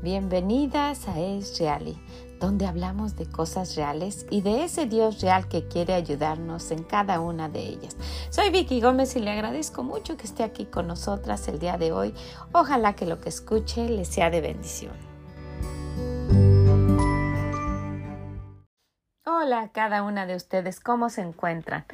bienvenidas 0.00 1.08
a 1.08 1.18
Es 1.18 1.58
Reali, 1.58 1.98
donde 2.38 2.66
hablamos 2.66 3.16
de 3.16 3.26
cosas 3.26 3.74
reales 3.74 4.26
y 4.30 4.42
de 4.42 4.62
ese 4.62 4.86
Dios 4.86 5.20
real 5.20 5.48
que 5.48 5.66
quiere 5.66 5.94
ayudarnos 5.94 6.70
en 6.70 6.84
cada 6.84 7.18
una 7.18 7.48
de 7.48 7.60
ellas. 7.60 7.96
Soy 8.30 8.50
Vicky 8.50 8.80
Gómez 8.80 9.16
y 9.16 9.20
le 9.20 9.32
agradezco 9.32 9.82
mucho 9.82 10.16
que 10.16 10.26
esté 10.26 10.44
aquí 10.44 10.66
con 10.66 10.86
nosotras 10.86 11.48
el 11.48 11.58
día 11.58 11.78
de 11.78 11.90
hoy. 11.90 12.14
Ojalá 12.52 12.94
que 12.94 13.06
lo 13.06 13.20
que 13.20 13.28
escuche 13.28 13.88
le 13.88 14.04
sea 14.04 14.30
de 14.30 14.40
bendición. 14.40 14.94
Hola 19.26 19.62
a 19.62 19.68
cada 19.72 20.04
una 20.04 20.26
de 20.26 20.36
ustedes, 20.36 20.78
¿cómo 20.78 21.10
se 21.10 21.22
encuentran? 21.22 21.86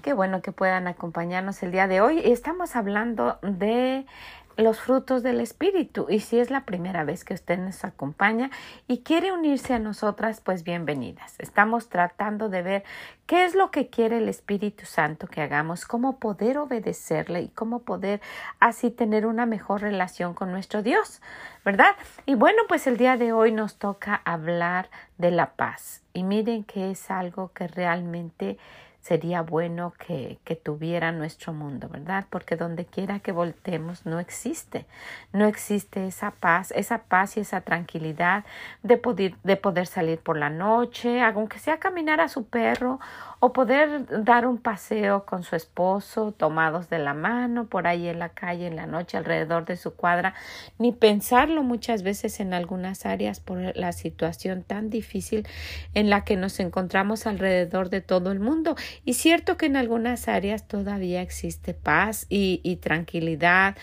Qué 0.00 0.14
bueno 0.14 0.40
que 0.40 0.52
puedan 0.52 0.88
acompañarnos 0.88 1.62
el 1.62 1.70
día 1.70 1.86
de 1.86 2.00
hoy. 2.00 2.20
Estamos 2.24 2.74
hablando 2.74 3.38
de 3.42 4.06
los 4.56 4.80
frutos 4.80 5.22
del 5.22 5.40
Espíritu. 5.40 6.06
Y 6.08 6.20
si 6.20 6.38
es 6.38 6.50
la 6.50 6.64
primera 6.64 7.04
vez 7.04 7.24
que 7.24 7.34
usted 7.34 7.58
nos 7.58 7.84
acompaña 7.84 8.50
y 8.86 9.02
quiere 9.02 9.32
unirse 9.32 9.74
a 9.74 9.78
nosotras, 9.78 10.40
pues 10.40 10.64
bienvenidas. 10.64 11.34
Estamos 11.38 11.88
tratando 11.88 12.48
de 12.48 12.62
ver 12.62 12.84
qué 13.26 13.44
es 13.44 13.54
lo 13.54 13.70
que 13.70 13.88
quiere 13.88 14.18
el 14.18 14.28
Espíritu 14.28 14.86
Santo 14.86 15.26
que 15.26 15.40
hagamos, 15.40 15.86
cómo 15.86 16.18
poder 16.18 16.58
obedecerle 16.58 17.42
y 17.42 17.48
cómo 17.48 17.80
poder 17.80 18.20
así 18.60 18.90
tener 18.90 19.26
una 19.26 19.46
mejor 19.46 19.82
relación 19.82 20.34
con 20.34 20.50
nuestro 20.50 20.82
Dios, 20.82 21.20
¿verdad? 21.64 21.94
Y 22.26 22.34
bueno, 22.34 22.62
pues 22.68 22.86
el 22.86 22.96
día 22.96 23.16
de 23.16 23.32
hoy 23.32 23.52
nos 23.52 23.76
toca 23.78 24.20
hablar 24.24 24.90
de 25.18 25.30
la 25.30 25.52
paz. 25.54 26.02
Y 26.12 26.24
miren 26.24 26.64
que 26.64 26.90
es 26.90 27.10
algo 27.10 27.52
que 27.52 27.68
realmente 27.68 28.58
sería 29.02 29.42
bueno 29.42 29.92
que, 29.98 30.38
que, 30.44 30.54
tuviera 30.54 31.10
nuestro 31.10 31.52
mundo, 31.52 31.88
¿verdad? 31.88 32.24
Porque 32.30 32.56
donde 32.56 32.86
quiera 32.86 33.18
que 33.18 33.32
voltemos 33.32 34.06
no 34.06 34.20
existe, 34.20 34.86
no 35.32 35.46
existe 35.46 36.06
esa 36.06 36.30
paz, 36.30 36.72
esa 36.76 37.02
paz 37.02 37.36
y 37.36 37.40
esa 37.40 37.62
tranquilidad 37.62 38.44
de 38.82 39.02
de 39.42 39.56
poder 39.56 39.86
salir 39.88 40.18
por 40.20 40.36
la 40.36 40.50
noche, 40.50 41.20
aunque 41.20 41.58
sea 41.58 41.78
caminar 41.78 42.20
a 42.20 42.28
su 42.28 42.44
perro 42.46 43.00
o 43.44 43.52
poder 43.52 44.06
dar 44.22 44.46
un 44.46 44.56
paseo 44.56 45.26
con 45.26 45.42
su 45.42 45.56
esposo, 45.56 46.30
tomados 46.30 46.88
de 46.88 47.00
la 47.00 47.12
mano 47.12 47.66
por 47.66 47.88
ahí 47.88 48.06
en 48.06 48.20
la 48.20 48.28
calle 48.28 48.68
en 48.68 48.76
la 48.76 48.86
noche 48.86 49.16
alrededor 49.16 49.64
de 49.64 49.76
su 49.76 49.96
cuadra, 49.96 50.34
ni 50.78 50.92
pensarlo 50.92 51.64
muchas 51.64 52.04
veces 52.04 52.38
en 52.38 52.54
algunas 52.54 53.04
áreas 53.04 53.40
por 53.40 53.76
la 53.76 53.90
situación 53.90 54.62
tan 54.62 54.90
difícil 54.90 55.44
en 55.92 56.08
la 56.08 56.22
que 56.22 56.36
nos 56.36 56.60
encontramos 56.60 57.26
alrededor 57.26 57.90
de 57.90 58.00
todo 58.00 58.30
el 58.30 58.38
mundo. 58.38 58.76
Y 59.04 59.14
cierto 59.14 59.56
que 59.56 59.66
en 59.66 59.74
algunas 59.74 60.28
áreas 60.28 60.68
todavía 60.68 61.20
existe 61.20 61.74
paz 61.74 62.26
y, 62.28 62.60
y 62.62 62.76
tranquilidad, 62.76 63.76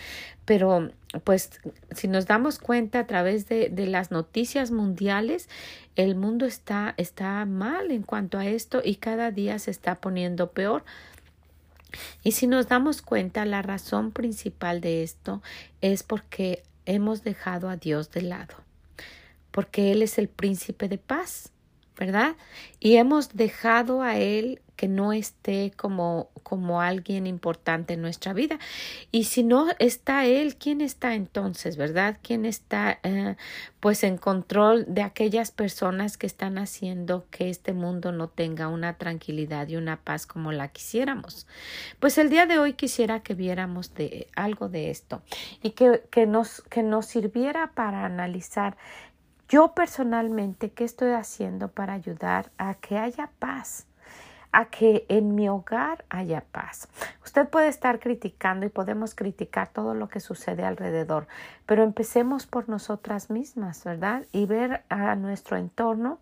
pero 0.46 0.88
pues 1.24 1.50
si 1.94 2.06
nos 2.06 2.26
damos 2.26 2.58
cuenta 2.58 3.00
a 3.00 3.06
través 3.06 3.48
de, 3.48 3.68
de, 3.68 3.86
las 3.86 4.10
noticias 4.10 4.70
mundiales, 4.70 5.48
el 5.96 6.14
mundo 6.14 6.46
está, 6.46 6.94
está 6.96 7.44
mal 7.46 7.90
en 7.90 8.02
cuanto 8.02 8.38
a 8.38 8.46
esto 8.46 8.80
y 8.84 8.96
cada 8.96 9.32
día 9.32 9.58
se 9.58 9.72
está 9.72 9.96
poniendo 9.96 10.52
peor. 10.52 10.84
Y 12.22 12.32
si 12.32 12.46
nos 12.46 12.68
damos 12.68 13.02
cuenta, 13.02 13.44
la 13.44 13.62
razón 13.62 14.12
principal 14.12 14.80
de 14.80 15.02
esto 15.02 15.42
es 15.80 16.04
porque 16.04 16.62
hemos 16.86 17.24
dejado 17.24 17.68
a 17.68 17.76
Dios 17.76 18.10
de 18.10 18.22
lado, 18.22 18.54
porque 19.50 19.92
Él 19.92 20.02
es 20.02 20.18
el 20.18 20.28
príncipe 20.28 20.88
de 20.88 20.98
paz, 20.98 21.50
¿verdad? 21.98 22.36
Y 22.78 22.96
hemos 22.96 23.34
dejado 23.34 24.02
a 24.02 24.16
Él 24.16 24.60
que 24.80 24.88
no 24.88 25.12
esté 25.12 25.74
como, 25.76 26.30
como 26.42 26.80
alguien 26.80 27.26
importante 27.26 27.92
en 27.92 28.00
nuestra 28.00 28.32
vida. 28.32 28.58
Y 29.12 29.24
si 29.24 29.44
no 29.44 29.66
está 29.78 30.24
Él, 30.24 30.56
¿quién 30.56 30.80
está 30.80 31.14
entonces, 31.14 31.76
verdad? 31.76 32.16
¿Quién 32.22 32.46
está 32.46 32.98
eh, 33.02 33.36
pues 33.80 34.04
en 34.04 34.16
control 34.16 34.86
de 34.88 35.02
aquellas 35.02 35.50
personas 35.50 36.16
que 36.16 36.26
están 36.26 36.56
haciendo 36.56 37.26
que 37.30 37.50
este 37.50 37.74
mundo 37.74 38.10
no 38.10 38.28
tenga 38.28 38.68
una 38.68 38.94
tranquilidad 38.96 39.68
y 39.68 39.76
una 39.76 39.98
paz 39.98 40.26
como 40.26 40.50
la 40.50 40.68
quisiéramos? 40.68 41.46
Pues 41.98 42.16
el 42.16 42.30
día 42.30 42.46
de 42.46 42.58
hoy 42.58 42.72
quisiera 42.72 43.20
que 43.20 43.34
viéramos 43.34 43.92
de 43.92 44.28
algo 44.34 44.70
de 44.70 44.88
esto 44.88 45.20
y 45.62 45.72
que, 45.72 46.04
que, 46.10 46.24
nos, 46.24 46.62
que 46.70 46.82
nos 46.82 47.04
sirviera 47.04 47.72
para 47.74 48.06
analizar 48.06 48.78
yo 49.46 49.74
personalmente, 49.74 50.70
¿qué 50.70 50.84
estoy 50.84 51.10
haciendo 51.10 51.68
para 51.68 51.92
ayudar 51.92 52.50
a 52.56 52.76
que 52.76 52.96
haya 52.96 53.30
paz? 53.40 53.89
A 54.52 54.66
que 54.66 55.06
en 55.08 55.34
mi 55.34 55.48
hogar 55.48 56.04
haya 56.08 56.42
paz. 56.52 56.88
Usted 57.24 57.48
puede 57.48 57.68
estar 57.68 58.00
criticando 58.00 58.66
y 58.66 58.68
podemos 58.70 59.14
criticar 59.14 59.68
todo 59.68 59.94
lo 59.94 60.08
que 60.08 60.20
sucede 60.20 60.64
alrededor, 60.64 61.26
pero 61.66 61.82
empecemos 61.82 62.46
por 62.46 62.68
nosotras 62.68 63.30
mismas, 63.30 63.84
¿verdad? 63.84 64.24
Y 64.32 64.46
ver 64.46 64.82
a 64.88 65.14
nuestro 65.14 65.56
entorno 65.56 66.18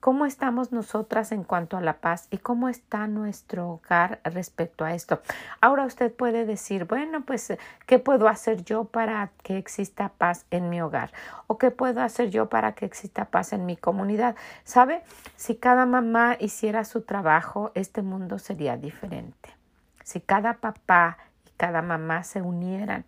¿Cómo 0.00 0.24
estamos 0.24 0.72
nosotras 0.72 1.30
en 1.30 1.44
cuanto 1.44 1.76
a 1.76 1.82
la 1.82 1.98
paz 1.98 2.26
y 2.30 2.38
cómo 2.38 2.70
está 2.70 3.06
nuestro 3.06 3.68
hogar 3.68 4.20
respecto 4.24 4.86
a 4.86 4.94
esto? 4.94 5.20
Ahora 5.60 5.84
usted 5.84 6.10
puede 6.10 6.46
decir, 6.46 6.86
bueno, 6.86 7.20
pues, 7.26 7.52
¿qué 7.84 7.98
puedo 7.98 8.26
hacer 8.26 8.64
yo 8.64 8.84
para 8.84 9.30
que 9.42 9.58
exista 9.58 10.08
paz 10.08 10.46
en 10.50 10.70
mi 10.70 10.80
hogar? 10.80 11.12
¿O 11.48 11.58
qué 11.58 11.70
puedo 11.70 12.00
hacer 12.00 12.30
yo 12.30 12.48
para 12.48 12.72
que 12.72 12.86
exista 12.86 13.26
paz 13.26 13.52
en 13.52 13.66
mi 13.66 13.76
comunidad? 13.76 14.36
¿Sabe? 14.64 15.02
Si 15.36 15.56
cada 15.56 15.84
mamá 15.84 16.34
hiciera 16.40 16.86
su 16.86 17.02
trabajo, 17.02 17.70
este 17.74 18.00
mundo 18.00 18.38
sería 18.38 18.78
diferente. 18.78 19.50
Si 20.02 20.22
cada 20.22 20.54
papá 20.54 21.18
y 21.46 21.50
cada 21.58 21.82
mamá 21.82 22.24
se 22.24 22.40
unieran 22.40 23.04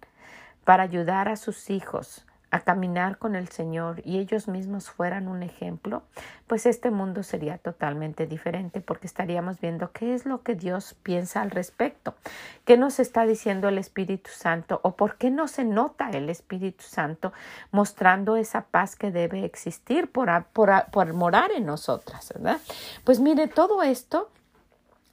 para 0.65 0.83
ayudar 0.83 1.31
a 1.31 1.37
sus 1.37 1.71
hijos, 1.71 2.27
a 2.53 2.61
caminar 2.61 3.17
con 3.17 3.35
el 3.35 3.49
Señor 3.49 4.03
y 4.05 4.19
ellos 4.19 4.47
mismos 4.47 4.91
fueran 4.91 5.27
un 5.27 5.43
ejemplo, 5.43 6.03
pues 6.47 6.67
este 6.67 6.91
mundo 6.91 7.23
sería 7.23 7.57
totalmente 7.57 8.27
diferente 8.27 8.83
porque 8.83 9.07
estaríamos 9.07 9.59
viendo 9.59 9.91
qué 9.91 10.13
es 10.13 10.27
lo 10.27 10.43
que 10.43 10.55
Dios 10.55 10.95
piensa 11.03 11.41
al 11.41 11.51
respecto, 11.51 12.15
qué 12.67 12.77
nos 12.77 13.01
está 13.01 13.25
diciendo 13.25 13.69
el 13.69 13.79
Espíritu 13.79 14.31
Santo 14.31 14.81
o 14.85 14.97
por 14.97 15.17
qué 15.17 15.31
no 15.31 15.49
se 15.49 15.65
nota 15.65 16.11
el 16.11 16.29
Espíritu 16.29 16.85
Santo 16.85 17.33
mostrando 17.71 18.37
esa 18.37 18.67
paz 18.67 18.97
que 18.97 19.11
debe 19.11 19.47
existir 19.47 20.12
por, 20.12 20.45
por, 20.53 20.71
por 20.93 21.15
morar 21.15 21.53
en 21.53 21.65
nosotras, 21.65 22.35
¿verdad? 22.35 22.61
Pues 23.03 23.19
mire, 23.19 23.49
todo 23.49 23.83
esto 23.83 24.29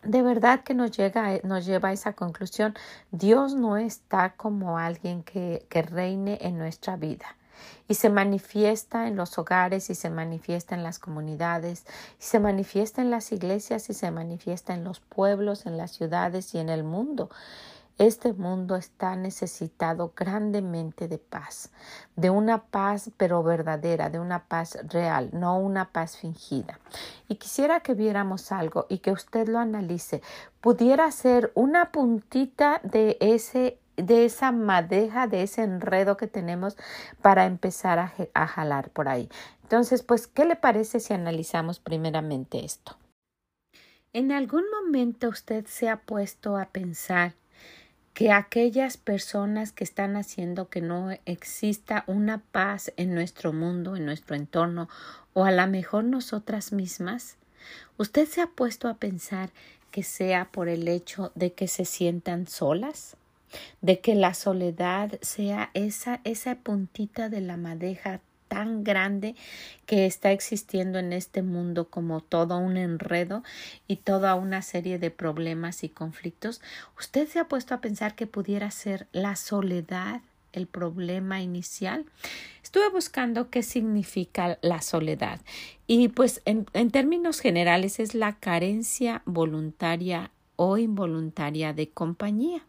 de 0.04 0.22
verdad 0.22 0.64
que 0.64 0.74
nos, 0.74 0.92
llega, 0.92 1.40
nos 1.44 1.66
lleva 1.66 1.90
a 1.90 1.94
esa 1.94 2.14
conclusión. 2.14 2.76
Dios 3.12 3.56
no 3.56 3.78
está 3.78 4.34
como 4.36 4.78
alguien 4.78 5.24
que, 5.24 5.66
que 5.70 5.82
reine 5.82 6.38
en 6.42 6.58
nuestra 6.58 6.96
vida 6.96 7.36
y 7.88 7.96
se 7.96 8.10
manifiesta 8.10 9.08
en 9.08 9.16
los 9.16 9.38
hogares 9.38 9.90
y 9.90 9.96
se 9.96 10.10
manifiesta 10.10 10.76
en 10.76 10.84
las 10.84 11.00
comunidades 11.00 11.86
y 12.20 12.24
se 12.24 12.40
manifiesta 12.40 13.02
en 13.02 13.12
las 13.12 13.32
iglesias 13.32 13.90
y 13.90 13.94
se 13.94 14.12
manifiesta 14.12 14.74
en 14.74 14.84
los 14.84 15.00
pueblos, 15.00 15.66
en 15.66 15.76
las 15.78 15.92
ciudades 15.92 16.54
y 16.54 16.60
en 16.60 16.70
el 16.70 16.84
mundo. 16.84 17.30
Este 18.00 18.32
mundo 18.32 18.78
está 18.78 19.18
necesitado 19.18 20.14
grandemente 20.16 21.10
de 21.10 21.18
paz, 21.18 21.70
de 22.16 22.30
una 22.30 22.64
paz 22.64 23.12
pero 23.18 23.44
verdadera, 23.44 24.10
de 24.10 24.22
una 24.22 24.46
paz 24.46 24.78
real, 24.88 25.32
no 25.34 25.60
una 25.60 25.90
paz 25.90 26.16
fingida. 26.16 26.80
Y 27.28 27.36
quisiera 27.36 27.82
que 27.82 27.96
viéramos 27.96 28.54
algo 28.54 28.86
y 28.88 29.00
que 29.00 29.12
usted 29.12 29.50
lo 29.50 29.60
analice. 29.60 30.22
Pudiera 30.62 31.12
ser 31.12 31.52
una 31.56 31.92
puntita 31.92 32.80
de 32.84 33.18
ese 33.20 33.78
de 33.98 34.24
esa 34.24 34.54
madeja, 34.54 35.28
de 35.28 35.44
ese 35.44 35.64
enredo 35.64 36.16
que 36.16 36.28
tenemos 36.28 36.78
para 37.22 37.46
empezar 37.46 38.00
a, 38.00 38.14
a 38.34 38.48
jalar 38.48 38.92
por 38.92 39.10
ahí. 39.10 39.30
Entonces, 39.64 40.04
pues, 40.04 40.26
¿qué 40.26 40.46
le 40.46 40.56
parece 40.56 41.02
si 41.02 41.14
analizamos 41.14 41.82
primeramente 41.82 42.64
esto? 42.64 42.96
¿En 44.14 44.32
algún 44.32 44.64
momento 44.72 45.28
usted 45.28 45.66
se 45.66 45.90
ha 45.90 45.98
puesto 45.98 46.56
a 46.56 46.68
pensar 46.68 47.34
que 48.14 48.32
aquellas 48.32 48.98
personas 48.98 49.72
que 49.72 49.84
están 49.84 50.16
haciendo 50.16 50.70
que 50.70 50.82
no 50.82 51.12
exista 51.26 52.04
una 52.08 52.40
paz 52.52 52.92
en 52.98 53.14
nuestro 53.14 53.54
mundo, 53.54 53.96
en 53.96 54.06
nuestro 54.06 54.36
entorno, 54.36 54.90
o 55.34 55.46
a 55.46 55.52
lo 55.52 55.66
mejor 55.68 56.04
nosotras 56.04 56.74
mismas, 56.74 57.38
¿usted 57.98 58.28
se 58.28 58.42
ha 58.42 58.48
puesto 58.48 58.88
a 58.88 58.96
pensar 58.96 59.52
que 59.92 60.04
sea 60.04 60.50
por 60.52 60.68
el 60.70 60.88
hecho 60.88 61.32
de 61.36 61.54
que 61.54 61.68
se 61.68 61.86
sientan 61.86 62.48
solas? 62.48 63.16
de 63.82 64.00
que 64.00 64.16
la 64.16 64.34
soledad 64.34 65.20
sea 65.22 65.72
esa, 65.74 66.22
esa 66.24 66.56
puntita 66.56 67.30
de 67.30 67.42
la 67.42 67.58
madeja 67.58 68.22
tan 68.50 68.84
grande 68.84 69.36
que 69.86 70.06
está 70.06 70.34
existiendo 70.34 71.00
en 71.00 71.14
este 71.14 71.42
mundo 71.42 71.90
como 71.90 72.20
todo 72.20 72.58
un 72.58 72.76
enredo 72.76 73.44
y 73.88 73.96
toda 73.96 74.36
una 74.36 74.62
serie 74.62 75.00
de 75.00 75.12
problemas 75.12 75.86
y 75.86 75.90
conflictos, 75.90 76.62
¿usted 77.00 77.30
se 77.30 77.40
ha 77.40 77.48
puesto 77.48 77.74
a 77.74 77.80
pensar 77.80 78.16
que 78.16 78.28
pudiera 78.28 78.70
ser 78.72 79.08
la 79.14 79.38
soledad 79.38 80.22
el 80.52 80.68
problema 80.68 81.42
inicial? 81.42 82.06
Estuve 82.64 82.90
buscando 82.90 83.50
qué 83.50 83.64
significa 83.64 84.58
la 84.62 84.82
soledad 84.82 85.40
y 85.88 86.10
pues 86.10 86.42
en, 86.46 86.66
en 86.74 86.92
términos 86.92 87.40
generales 87.40 88.00
es 88.00 88.16
la 88.16 88.36
carencia 88.36 89.22
voluntaria 89.26 90.32
o 90.56 90.78
involuntaria 90.78 91.72
de 91.72 91.90
compañía. 91.90 92.66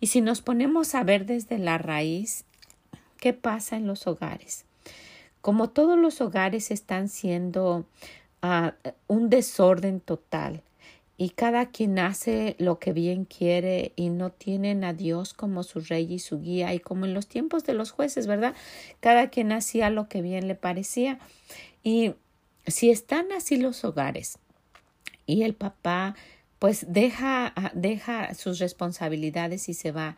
Y 0.00 0.06
si 0.08 0.20
nos 0.20 0.40
ponemos 0.40 0.94
a 0.94 1.02
ver 1.02 1.26
desde 1.26 1.58
la 1.58 1.76
raíz, 1.78 2.44
¿qué 3.20 3.32
pasa 3.32 3.76
en 3.76 3.86
los 3.86 4.06
hogares? 4.06 4.64
Como 5.40 5.70
todos 5.70 5.98
los 5.98 6.20
hogares 6.20 6.70
están 6.70 7.08
siendo 7.08 7.86
uh, 8.42 8.70
un 9.06 9.30
desorden 9.30 10.00
total, 10.00 10.62
y 11.20 11.30
cada 11.30 11.66
quien 11.66 11.98
hace 11.98 12.54
lo 12.58 12.78
que 12.78 12.92
bien 12.92 13.24
quiere 13.24 13.92
y 13.96 14.08
no 14.08 14.30
tienen 14.30 14.84
a 14.84 14.92
Dios 14.92 15.34
como 15.34 15.64
su 15.64 15.80
rey 15.80 16.14
y 16.14 16.20
su 16.20 16.40
guía 16.40 16.72
y 16.72 16.78
como 16.78 17.06
en 17.06 17.12
los 17.12 17.26
tiempos 17.26 17.64
de 17.64 17.74
los 17.74 17.90
jueces, 17.90 18.28
¿verdad? 18.28 18.54
Cada 19.00 19.28
quien 19.28 19.50
hacía 19.50 19.90
lo 19.90 20.08
que 20.08 20.22
bien 20.22 20.46
le 20.46 20.54
parecía 20.54 21.18
y 21.82 22.14
si 22.68 22.90
están 22.90 23.32
así 23.32 23.56
los 23.56 23.84
hogares 23.84 24.38
y 25.26 25.42
el 25.42 25.54
papá 25.54 26.14
pues 26.58 26.86
deja, 26.88 27.54
deja 27.74 28.34
sus 28.34 28.58
responsabilidades 28.58 29.68
y 29.68 29.74
se 29.74 29.92
va 29.92 30.16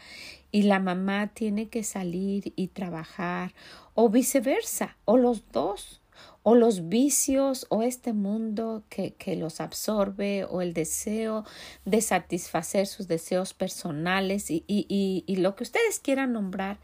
y 0.51 0.63
la 0.63 0.79
mamá 0.79 1.29
tiene 1.29 1.69
que 1.69 1.85
salir 1.85 2.53
y 2.57 2.69
trabajar 2.69 3.55
o 3.95 4.09
viceversa 4.09 4.97
o 5.05 5.17
los 5.17 5.51
dos 5.53 6.01
o 6.43 6.55
los 6.55 6.89
vicios 6.89 7.67
o 7.69 7.83
este 7.83 8.13
mundo 8.13 8.83
que, 8.89 9.13
que, 9.15 9.37
los 9.37 9.61
absorbe 9.61 10.45
o 10.45 10.63
el 10.63 10.73
deseo 10.73 11.45
de 11.85 12.01
satisfacer 12.01 12.87
sus 12.87 13.09
deseos 13.09 13.53
personales 13.53 14.51
y, 14.51 14.65
y, 14.67 15.25
y 15.27 15.37
lo 15.37 15.55
que 15.55 15.65
ustedes 15.65 16.01
quieran 16.01 16.33
nombrar 16.33 16.79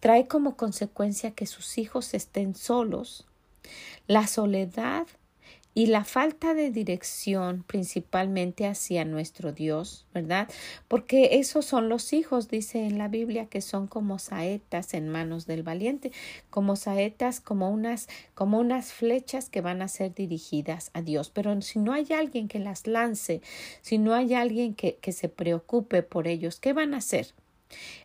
trae 0.00 0.26
como 0.26 0.56
consecuencia 0.56 1.32
que 1.32 1.46
sus 1.46 1.76
hijos 1.76 2.14
estén 2.14 2.54
solos. 2.54 3.26
La 4.06 4.26
soledad 4.26 5.06
y 5.78 5.86
la 5.86 6.04
falta 6.04 6.54
de 6.54 6.72
dirección 6.72 7.62
principalmente 7.64 8.66
hacia 8.66 9.04
nuestro 9.04 9.52
Dios, 9.52 10.06
¿verdad? 10.12 10.48
Porque 10.88 11.38
esos 11.38 11.66
son 11.66 11.88
los 11.88 12.12
hijos, 12.12 12.48
dice 12.48 12.84
en 12.84 12.98
la 12.98 13.06
Biblia, 13.06 13.46
que 13.46 13.60
son 13.60 13.86
como 13.86 14.18
saetas 14.18 14.92
en 14.94 15.08
manos 15.08 15.46
del 15.46 15.62
valiente, 15.62 16.10
como 16.50 16.74
saetas, 16.74 17.38
como 17.38 17.70
unas, 17.70 18.08
como 18.34 18.58
unas 18.58 18.92
flechas 18.92 19.50
que 19.50 19.60
van 19.60 19.80
a 19.80 19.86
ser 19.86 20.12
dirigidas 20.12 20.90
a 20.94 21.02
Dios. 21.02 21.30
Pero 21.30 21.62
si 21.62 21.78
no 21.78 21.92
hay 21.92 22.08
alguien 22.12 22.48
que 22.48 22.58
las 22.58 22.88
lance, 22.88 23.40
si 23.80 23.98
no 23.98 24.14
hay 24.14 24.34
alguien 24.34 24.74
que, 24.74 24.96
que 24.96 25.12
se 25.12 25.28
preocupe 25.28 26.02
por 26.02 26.26
ellos, 26.26 26.58
¿qué 26.58 26.72
van 26.72 26.92
a 26.92 26.96
hacer? 26.96 27.34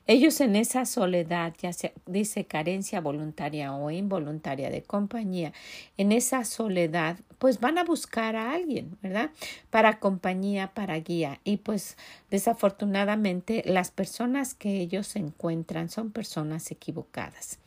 Ellos 0.05 0.41
en 0.41 0.55
esa 0.55 0.85
soledad, 0.85 1.53
ya 1.61 1.71
se 1.71 1.93
dice 2.05 2.45
carencia 2.45 2.99
voluntaria 2.99 3.73
o 3.73 3.89
involuntaria 3.89 4.69
de 4.69 4.83
compañía, 4.83 5.53
en 5.97 6.11
esa 6.11 6.43
soledad, 6.43 7.17
pues 7.39 7.59
van 7.59 7.77
a 7.77 7.83
buscar 7.83 8.35
a 8.35 8.51
alguien, 8.51 8.97
¿verdad? 9.01 9.31
Para 9.69 9.99
compañía, 9.99 10.73
para 10.73 10.99
guía. 10.99 11.39
Y 11.43 11.57
pues 11.57 11.97
desafortunadamente 12.29 13.63
las 13.65 13.91
personas 13.91 14.53
que 14.53 14.81
ellos 14.81 15.15
encuentran 15.15 15.89
son 15.89 16.11
personas 16.11 16.69
equivocadas. 16.71 17.59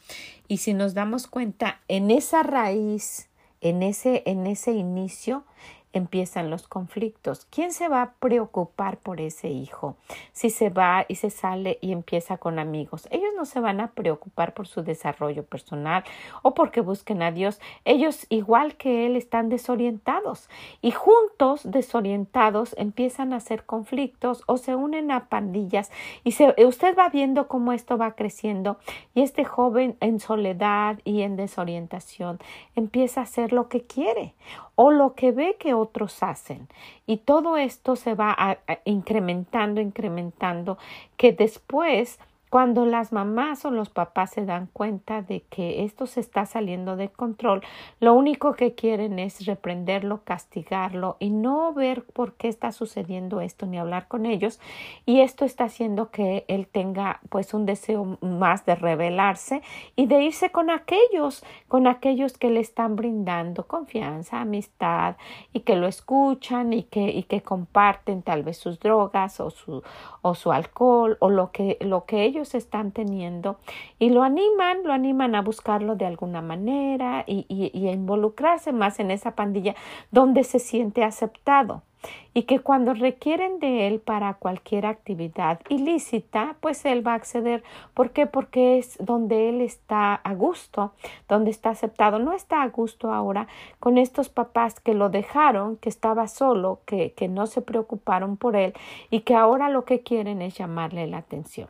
Y 0.48 0.58
si 0.58 0.74
nos 0.74 0.94
damos 0.94 1.26
cuenta, 1.26 1.80
en 1.88 2.10
esa 2.10 2.42
raíz, 2.42 3.28
en 3.60 3.82
ese, 3.82 4.22
en 4.26 4.46
ese 4.46 4.72
inicio, 4.72 5.44
empiezan 5.96 6.50
los 6.50 6.68
conflictos. 6.68 7.46
¿Quién 7.50 7.72
se 7.72 7.88
va 7.88 8.02
a 8.02 8.12
preocupar 8.14 8.98
por 8.98 9.20
ese 9.20 9.48
hijo 9.48 9.96
si 10.32 10.50
se 10.50 10.70
va 10.70 11.04
y 11.08 11.16
se 11.16 11.30
sale 11.30 11.78
y 11.80 11.92
empieza 11.92 12.38
con 12.38 12.58
amigos? 12.58 13.08
Ellos 13.10 13.30
no 13.36 13.44
se 13.44 13.60
van 13.60 13.80
a 13.80 13.92
preocupar 13.92 14.54
por 14.54 14.66
su 14.66 14.82
desarrollo 14.82 15.44
personal 15.44 16.04
o 16.42 16.54
porque 16.54 16.80
busquen 16.80 17.22
a 17.22 17.32
Dios. 17.32 17.60
Ellos, 17.84 18.26
igual 18.28 18.76
que 18.76 19.06
él, 19.06 19.16
están 19.16 19.48
desorientados 19.48 20.48
y 20.80 20.90
juntos, 20.90 21.62
desorientados, 21.64 22.74
empiezan 22.78 23.32
a 23.32 23.36
hacer 23.36 23.64
conflictos 23.64 24.42
o 24.46 24.56
se 24.56 24.74
unen 24.74 25.10
a 25.10 25.28
pandillas 25.28 25.90
y 26.24 26.32
se, 26.32 26.54
usted 26.64 26.96
va 26.96 27.08
viendo 27.08 27.48
cómo 27.48 27.72
esto 27.72 27.98
va 27.98 28.14
creciendo 28.14 28.78
y 29.14 29.22
este 29.22 29.44
joven 29.44 29.96
en 30.00 30.20
soledad 30.20 31.00
y 31.04 31.22
en 31.22 31.36
desorientación 31.36 32.38
empieza 32.74 33.20
a 33.20 33.24
hacer 33.24 33.52
lo 33.52 33.68
que 33.68 33.82
quiere 33.82 34.34
o 34.76 34.90
lo 34.90 35.14
que 35.14 35.32
ve 35.32 35.56
que 35.58 35.74
otros 35.74 36.22
hacen. 36.22 36.68
Y 37.06 37.18
todo 37.18 37.56
esto 37.56 37.96
se 37.96 38.14
va 38.14 38.58
incrementando, 38.84 39.80
incrementando, 39.80 40.78
que 41.16 41.32
después 41.32 42.20
cuando 42.56 42.86
las 42.86 43.12
mamás 43.12 43.66
o 43.66 43.70
los 43.70 43.90
papás 43.90 44.30
se 44.30 44.46
dan 44.46 44.70
cuenta 44.72 45.20
de 45.20 45.42
que 45.42 45.84
esto 45.84 46.06
se 46.06 46.20
está 46.20 46.46
saliendo 46.46 46.96
de 46.96 47.10
control, 47.10 47.60
lo 48.00 48.14
único 48.14 48.54
que 48.54 48.74
quieren 48.74 49.18
es 49.18 49.44
reprenderlo, 49.44 50.22
castigarlo 50.24 51.18
y 51.18 51.28
no 51.28 51.74
ver 51.74 52.04
por 52.04 52.32
qué 52.32 52.48
está 52.48 52.72
sucediendo 52.72 53.42
esto 53.42 53.66
ni 53.66 53.78
hablar 53.78 54.08
con 54.08 54.24
ellos. 54.24 54.58
Y 55.04 55.20
esto 55.20 55.44
está 55.44 55.64
haciendo 55.64 56.10
que 56.10 56.46
él 56.48 56.66
tenga 56.66 57.20
pues 57.28 57.52
un 57.52 57.66
deseo 57.66 58.16
más 58.22 58.64
de 58.64 58.74
rebelarse 58.74 59.60
y 59.94 60.06
de 60.06 60.22
irse 60.22 60.50
con 60.50 60.70
aquellos, 60.70 61.44
con 61.68 61.86
aquellos 61.86 62.38
que 62.38 62.48
le 62.48 62.60
están 62.60 62.96
brindando 62.96 63.66
confianza, 63.66 64.40
amistad 64.40 65.16
y 65.52 65.60
que 65.60 65.76
lo 65.76 65.86
escuchan 65.86 66.72
y 66.72 66.84
que, 66.84 67.10
y 67.10 67.24
que 67.24 67.42
comparten 67.42 68.22
tal 68.22 68.44
vez 68.44 68.56
sus 68.56 68.80
drogas 68.80 69.40
o 69.40 69.50
su, 69.50 69.82
o 70.22 70.34
su 70.34 70.52
alcohol 70.52 71.18
o 71.20 71.28
lo 71.28 71.52
que, 71.52 71.76
lo 71.82 72.06
que 72.06 72.24
ellos 72.24 72.45
están 72.54 72.92
teniendo 72.92 73.58
y 73.98 74.10
lo 74.10 74.22
animan, 74.22 74.82
lo 74.84 74.92
animan 74.92 75.34
a 75.34 75.42
buscarlo 75.42 75.96
de 75.96 76.06
alguna 76.06 76.42
manera 76.42 77.24
y, 77.26 77.86
a 77.86 77.92
involucrarse 77.92 78.72
más 78.72 79.00
en 79.00 79.10
esa 79.10 79.34
pandilla 79.34 79.74
donde 80.10 80.44
se 80.44 80.58
siente 80.58 81.04
aceptado 81.04 81.82
y 82.34 82.42
que 82.42 82.60
cuando 82.60 82.94
requieren 82.94 83.58
de 83.58 83.86
él 83.86 84.00
para 84.00 84.34
cualquier 84.34 84.86
actividad 84.86 85.60
ilícita, 85.68 86.56
pues 86.60 86.84
él 86.84 87.06
va 87.06 87.12
a 87.12 87.16
acceder. 87.16 87.64
¿Por 87.94 88.10
qué? 88.10 88.26
Porque 88.26 88.78
es 88.78 88.96
donde 89.00 89.48
él 89.48 89.60
está 89.60 90.14
a 90.14 90.34
gusto, 90.34 90.92
donde 91.28 91.50
está 91.50 91.70
aceptado. 91.70 92.18
No 92.18 92.32
está 92.32 92.62
a 92.62 92.68
gusto 92.68 93.12
ahora 93.12 93.48
con 93.80 93.98
estos 93.98 94.28
papás 94.28 94.80
que 94.80 94.94
lo 94.94 95.08
dejaron, 95.08 95.76
que 95.76 95.88
estaba 95.88 96.28
solo, 96.28 96.80
que, 96.84 97.12
que 97.12 97.28
no 97.28 97.46
se 97.46 97.62
preocuparon 97.62 98.36
por 98.36 98.56
él 98.56 98.74
y 99.10 99.20
que 99.20 99.34
ahora 99.34 99.68
lo 99.70 99.84
que 99.84 100.00
quieren 100.00 100.42
es 100.42 100.56
llamarle 100.56 101.06
la 101.06 101.18
atención. 101.18 101.68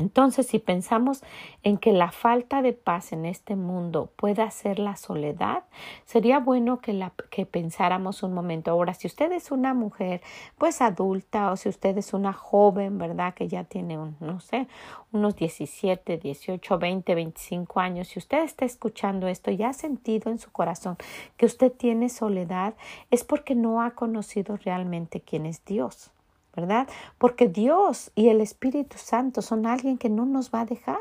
Entonces, 0.00 0.46
si 0.46 0.58
pensamos 0.58 1.22
en 1.62 1.76
que 1.76 1.92
la 1.92 2.10
falta 2.10 2.62
de 2.62 2.72
paz 2.72 3.12
en 3.12 3.26
este 3.26 3.54
mundo 3.54 4.10
pueda 4.16 4.50
ser 4.50 4.78
la 4.78 4.96
soledad, 4.96 5.64
sería 6.06 6.38
bueno 6.38 6.80
que, 6.80 6.94
la, 6.94 7.12
que 7.30 7.44
pensáramos 7.44 8.22
un 8.22 8.32
momento. 8.32 8.70
Ahora, 8.70 8.94
si 8.94 9.06
usted 9.06 9.30
es 9.32 9.50
una 9.50 9.74
mujer, 9.74 10.22
pues 10.56 10.80
adulta, 10.80 11.52
o 11.52 11.56
si 11.56 11.68
usted 11.68 11.98
es 11.98 12.14
una 12.14 12.32
joven, 12.32 12.96
¿verdad? 12.96 13.34
Que 13.34 13.46
ya 13.46 13.64
tiene, 13.64 13.98
un, 13.98 14.16
no 14.20 14.40
sé, 14.40 14.68
unos 15.12 15.36
17, 15.36 16.16
18, 16.16 16.78
20, 16.78 17.14
25 17.14 17.80
años, 17.80 18.08
si 18.08 18.18
usted 18.18 18.42
está 18.42 18.64
escuchando 18.64 19.28
esto 19.28 19.50
y 19.50 19.62
ha 19.62 19.74
sentido 19.74 20.30
en 20.30 20.38
su 20.38 20.50
corazón 20.50 20.96
que 21.36 21.44
usted 21.44 21.70
tiene 21.70 22.08
soledad, 22.08 22.74
es 23.10 23.22
porque 23.22 23.54
no 23.54 23.82
ha 23.82 23.90
conocido 23.90 24.56
realmente 24.56 25.20
quién 25.20 25.44
es 25.44 25.62
Dios. 25.66 26.10
¿Verdad? 26.54 26.88
Porque 27.18 27.48
Dios 27.48 28.10
y 28.14 28.28
el 28.28 28.40
Espíritu 28.40 28.96
Santo 28.98 29.42
son 29.42 29.66
alguien 29.66 29.98
que 29.98 30.08
no 30.08 30.26
nos 30.26 30.50
va 30.50 30.62
a 30.62 30.66
dejar. 30.66 30.98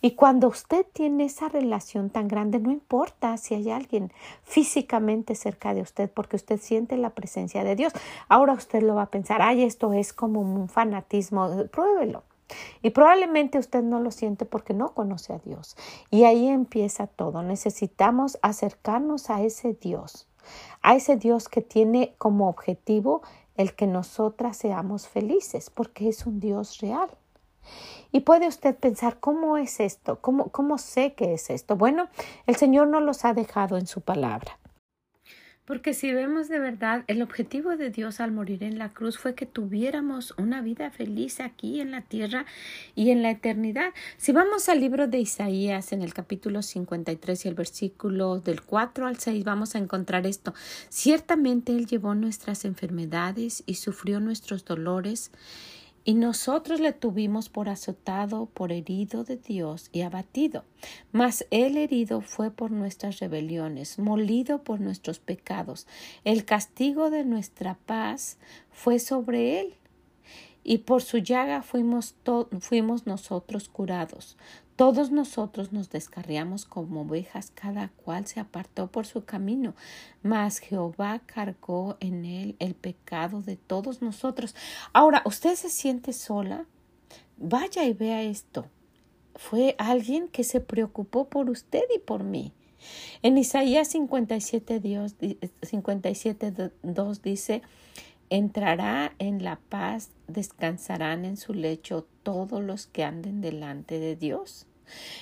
Y 0.00 0.12
cuando 0.12 0.48
usted 0.48 0.86
tiene 0.92 1.24
esa 1.24 1.48
relación 1.48 2.10
tan 2.10 2.28
grande, 2.28 2.58
no 2.58 2.70
importa 2.70 3.36
si 3.36 3.54
hay 3.54 3.70
alguien 3.70 4.12
físicamente 4.42 5.34
cerca 5.34 5.74
de 5.74 5.82
usted, 5.82 6.10
porque 6.10 6.36
usted 6.36 6.60
siente 6.60 6.96
la 6.96 7.10
presencia 7.10 7.64
de 7.64 7.76
Dios. 7.76 7.92
Ahora 8.28 8.52
usted 8.54 8.82
lo 8.82 8.96
va 8.96 9.02
a 9.02 9.10
pensar, 9.10 9.40
ay, 9.40 9.62
esto 9.62 9.92
es 9.92 10.12
como 10.12 10.40
un 10.40 10.68
fanatismo, 10.68 11.66
pruébelo. 11.70 12.24
Y 12.82 12.90
probablemente 12.90 13.58
usted 13.58 13.82
no 13.82 14.00
lo 14.00 14.10
siente 14.10 14.44
porque 14.44 14.74
no 14.74 14.92
conoce 14.92 15.32
a 15.32 15.38
Dios. 15.38 15.76
Y 16.10 16.24
ahí 16.24 16.48
empieza 16.48 17.06
todo. 17.06 17.42
Necesitamos 17.42 18.38
acercarnos 18.42 19.30
a 19.30 19.42
ese 19.42 19.72
Dios, 19.72 20.28
a 20.82 20.94
ese 20.94 21.16
Dios 21.16 21.48
que 21.48 21.62
tiene 21.62 22.14
como 22.18 22.48
objetivo 22.48 23.22
el 23.56 23.74
que 23.74 23.86
nosotras 23.86 24.56
seamos 24.56 25.08
felices, 25.08 25.70
porque 25.70 26.08
es 26.08 26.26
un 26.26 26.40
Dios 26.40 26.78
real. 26.78 27.10
Y 28.10 28.20
puede 28.20 28.48
usted 28.48 28.76
pensar, 28.76 29.20
¿cómo 29.20 29.56
es 29.56 29.80
esto? 29.80 30.20
¿Cómo, 30.20 30.48
¿Cómo 30.48 30.78
sé 30.78 31.14
que 31.14 31.34
es 31.34 31.50
esto? 31.50 31.76
Bueno, 31.76 32.08
el 32.46 32.56
Señor 32.56 32.88
no 32.88 33.00
los 33.00 33.24
ha 33.24 33.34
dejado 33.34 33.76
en 33.76 33.86
su 33.86 34.00
palabra. 34.00 34.58
Porque 35.64 35.94
si 35.94 36.12
vemos 36.12 36.48
de 36.48 36.58
verdad, 36.58 37.04
el 37.06 37.22
objetivo 37.22 37.76
de 37.76 37.90
Dios 37.90 38.18
al 38.18 38.32
morir 38.32 38.64
en 38.64 38.78
la 38.78 38.88
cruz 38.88 39.16
fue 39.16 39.36
que 39.36 39.46
tuviéramos 39.46 40.34
una 40.36 40.60
vida 40.60 40.90
feliz 40.90 41.38
aquí 41.38 41.80
en 41.80 41.92
la 41.92 42.00
tierra 42.00 42.46
y 42.96 43.10
en 43.10 43.22
la 43.22 43.30
eternidad. 43.30 43.94
Si 44.16 44.32
vamos 44.32 44.68
al 44.68 44.80
libro 44.80 45.06
de 45.06 45.20
Isaías 45.20 45.92
en 45.92 46.02
el 46.02 46.14
capítulo 46.14 46.62
53 46.62 47.44
y 47.44 47.48
el 47.48 47.54
versículo 47.54 48.40
del 48.40 48.62
4 48.62 49.06
al 49.06 49.18
6, 49.18 49.44
vamos 49.44 49.76
a 49.76 49.78
encontrar 49.78 50.26
esto. 50.26 50.52
Ciertamente 50.88 51.70
Él 51.70 51.86
llevó 51.86 52.16
nuestras 52.16 52.64
enfermedades 52.64 53.62
y 53.64 53.74
sufrió 53.74 54.18
nuestros 54.18 54.64
dolores 54.64 55.30
y 56.04 56.14
nosotros 56.14 56.80
le 56.80 56.92
tuvimos 56.92 57.48
por 57.48 57.68
azotado, 57.68 58.46
por 58.46 58.72
herido 58.72 59.24
de 59.24 59.36
Dios 59.36 59.88
y 59.92 60.02
abatido. 60.02 60.64
Mas 61.12 61.46
el 61.50 61.76
herido 61.76 62.20
fue 62.20 62.50
por 62.50 62.70
nuestras 62.70 63.20
rebeliones, 63.20 63.98
molido 63.98 64.62
por 64.62 64.80
nuestros 64.80 65.18
pecados. 65.18 65.86
El 66.24 66.44
castigo 66.44 67.10
de 67.10 67.24
nuestra 67.24 67.78
paz 67.86 68.38
fue 68.70 68.98
sobre 68.98 69.60
él. 69.60 69.74
Y 70.64 70.78
por 70.78 71.02
su 71.02 71.18
llaga 71.18 71.62
fuimos, 71.62 72.14
fuimos 72.60 73.06
nosotros 73.06 73.68
curados. 73.68 74.36
Todos 74.76 75.10
nosotros 75.10 75.72
nos 75.72 75.90
descarriamos 75.90 76.64
como 76.64 77.02
ovejas, 77.02 77.52
cada 77.54 77.88
cual 77.88 78.26
se 78.26 78.40
apartó 78.40 78.86
por 78.86 79.06
su 79.06 79.24
camino, 79.24 79.74
mas 80.22 80.58
Jehová 80.58 81.20
cargó 81.26 81.96
en 82.00 82.24
él 82.24 82.56
el 82.58 82.74
pecado 82.74 83.42
de 83.42 83.56
todos 83.56 84.00
nosotros. 84.00 84.56
Ahora, 84.92 85.22
¿usted 85.24 85.54
se 85.56 85.68
siente 85.68 86.12
sola? 86.12 86.64
Vaya 87.36 87.84
y 87.84 87.92
vea 87.92 88.22
esto. 88.22 88.66
Fue 89.34 89.76
alguien 89.78 90.28
que 90.28 90.44
se 90.44 90.60
preocupó 90.60 91.28
por 91.28 91.50
usted 91.50 91.84
y 91.94 91.98
por 91.98 92.24
mí. 92.24 92.52
En 93.22 93.38
Isaías 93.38 93.88
57, 93.88 94.80
Dios, 94.80 95.14
57 95.62 96.72
2 96.82 97.22
dice, 97.22 97.62
entrará 98.32 99.12
en 99.18 99.44
la 99.44 99.56
paz, 99.68 100.10
descansarán 100.26 101.24
en 101.26 101.36
su 101.36 101.52
lecho 101.52 102.06
todos 102.22 102.62
los 102.62 102.86
que 102.86 103.04
anden 103.04 103.42
delante 103.42 104.00
de 104.00 104.16
Dios. 104.16 104.66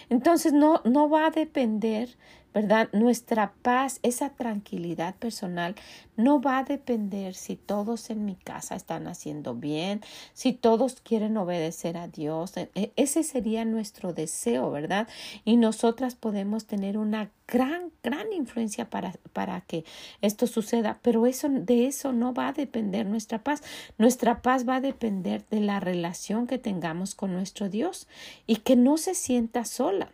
Entonces 0.09 0.53
no, 0.53 0.81
no 0.85 1.11
va 1.11 1.27
a 1.27 1.31
depender 1.31 2.17
¿verdad? 2.53 2.89
Nuestra 2.93 3.53
paz, 3.63 4.01
esa 4.03 4.31
tranquilidad 4.31 5.15
personal 5.15 5.75
no 6.17 6.41
va 6.41 6.59
a 6.59 6.65
depender 6.65 7.35
si 7.35 7.57
todos 7.57 8.11
en 8.11 8.25
mi 8.25 8.35
casa 8.35 8.75
están 8.75 9.07
haciendo 9.07 9.55
bien, 9.55 10.01
si 10.35 10.53
todos 10.53 11.01
quieren 11.01 11.37
obedecer 11.37 11.97
a 11.97 12.09
Dios. 12.09 12.57
E, 12.57 12.71
e, 12.75 12.93
ese 12.97 13.23
sería 13.23 13.65
nuestro 13.65 14.13
deseo, 14.13 14.71
¿verdad? 14.71 15.09
Y 15.45 15.57
nosotras 15.57 16.15
podemos 16.15 16.67
tener 16.67 16.99
una 16.99 17.31
gran, 17.47 17.91
gran 18.03 18.33
influencia 18.33 18.91
para, 18.91 19.13
para 19.33 19.61
que 19.63 19.85
esto 20.21 20.47
suceda, 20.47 20.99
pero 21.03 21.27
eso, 21.27 21.49
de 21.49 21.87
eso 21.87 22.13
no 22.13 22.33
va 22.35 22.49
a 22.49 22.53
depender 22.53 23.07
nuestra 23.07 23.43
paz. 23.43 23.63
Nuestra 23.99 24.43
paz 24.43 24.69
va 24.69 24.77
a 24.77 24.81
depender 24.81 25.45
de 25.51 25.61
la 25.61 25.81
relación 25.81 26.47
que 26.47 26.59
tengamos 26.59 27.15
con 27.15 27.33
nuestro 27.33 27.69
Dios 27.69 28.07
y 28.47 28.57
que 28.57 28.77
no 28.77 28.99
se 28.99 29.15
sienta 29.15 29.65
sola. 29.65 30.13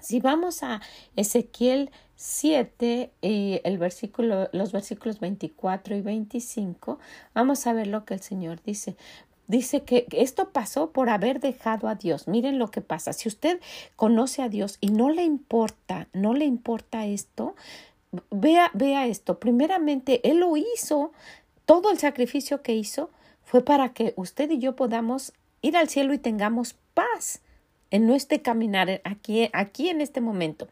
Si 0.00 0.20
vamos 0.20 0.62
a 0.62 0.80
Ezequiel 1.16 1.90
7 2.16 3.10
y 3.22 3.60
el 3.64 3.78
versículo, 3.78 4.48
los 4.52 4.72
versículos 4.72 5.20
24 5.20 5.96
y 5.96 6.00
25, 6.00 6.98
vamos 7.34 7.66
a 7.66 7.72
ver 7.72 7.86
lo 7.86 8.04
que 8.04 8.14
el 8.14 8.20
Señor 8.20 8.60
dice. 8.62 8.96
Dice 9.46 9.82
que 9.82 10.06
esto 10.12 10.50
pasó 10.50 10.90
por 10.90 11.08
haber 11.08 11.40
dejado 11.40 11.88
a 11.88 11.96
Dios. 11.96 12.28
Miren 12.28 12.58
lo 12.58 12.70
que 12.70 12.82
pasa. 12.82 13.12
Si 13.12 13.28
usted 13.28 13.60
conoce 13.96 14.42
a 14.42 14.48
Dios 14.48 14.78
y 14.80 14.90
no 14.90 15.10
le 15.10 15.24
importa, 15.24 16.08
no 16.12 16.34
le 16.34 16.44
importa 16.44 17.06
esto, 17.06 17.56
vea, 18.30 18.70
vea 18.74 19.06
esto. 19.06 19.40
Primeramente, 19.40 20.20
Él 20.28 20.38
lo 20.38 20.56
hizo, 20.56 21.12
todo 21.64 21.90
el 21.90 21.98
sacrificio 21.98 22.62
que 22.62 22.74
hizo 22.74 23.10
fue 23.42 23.64
para 23.64 23.92
que 23.92 24.14
usted 24.16 24.50
y 24.50 24.58
yo 24.58 24.76
podamos 24.76 25.32
ir 25.62 25.76
al 25.76 25.88
cielo 25.88 26.12
y 26.14 26.18
tengamos 26.18 26.76
paz 26.94 27.40
en 27.90 28.06
no 28.06 28.14
esté 28.14 28.42
caminar 28.42 29.00
aquí, 29.04 29.48
aquí 29.52 29.88
en 29.88 30.00
este 30.00 30.20
momento. 30.20 30.68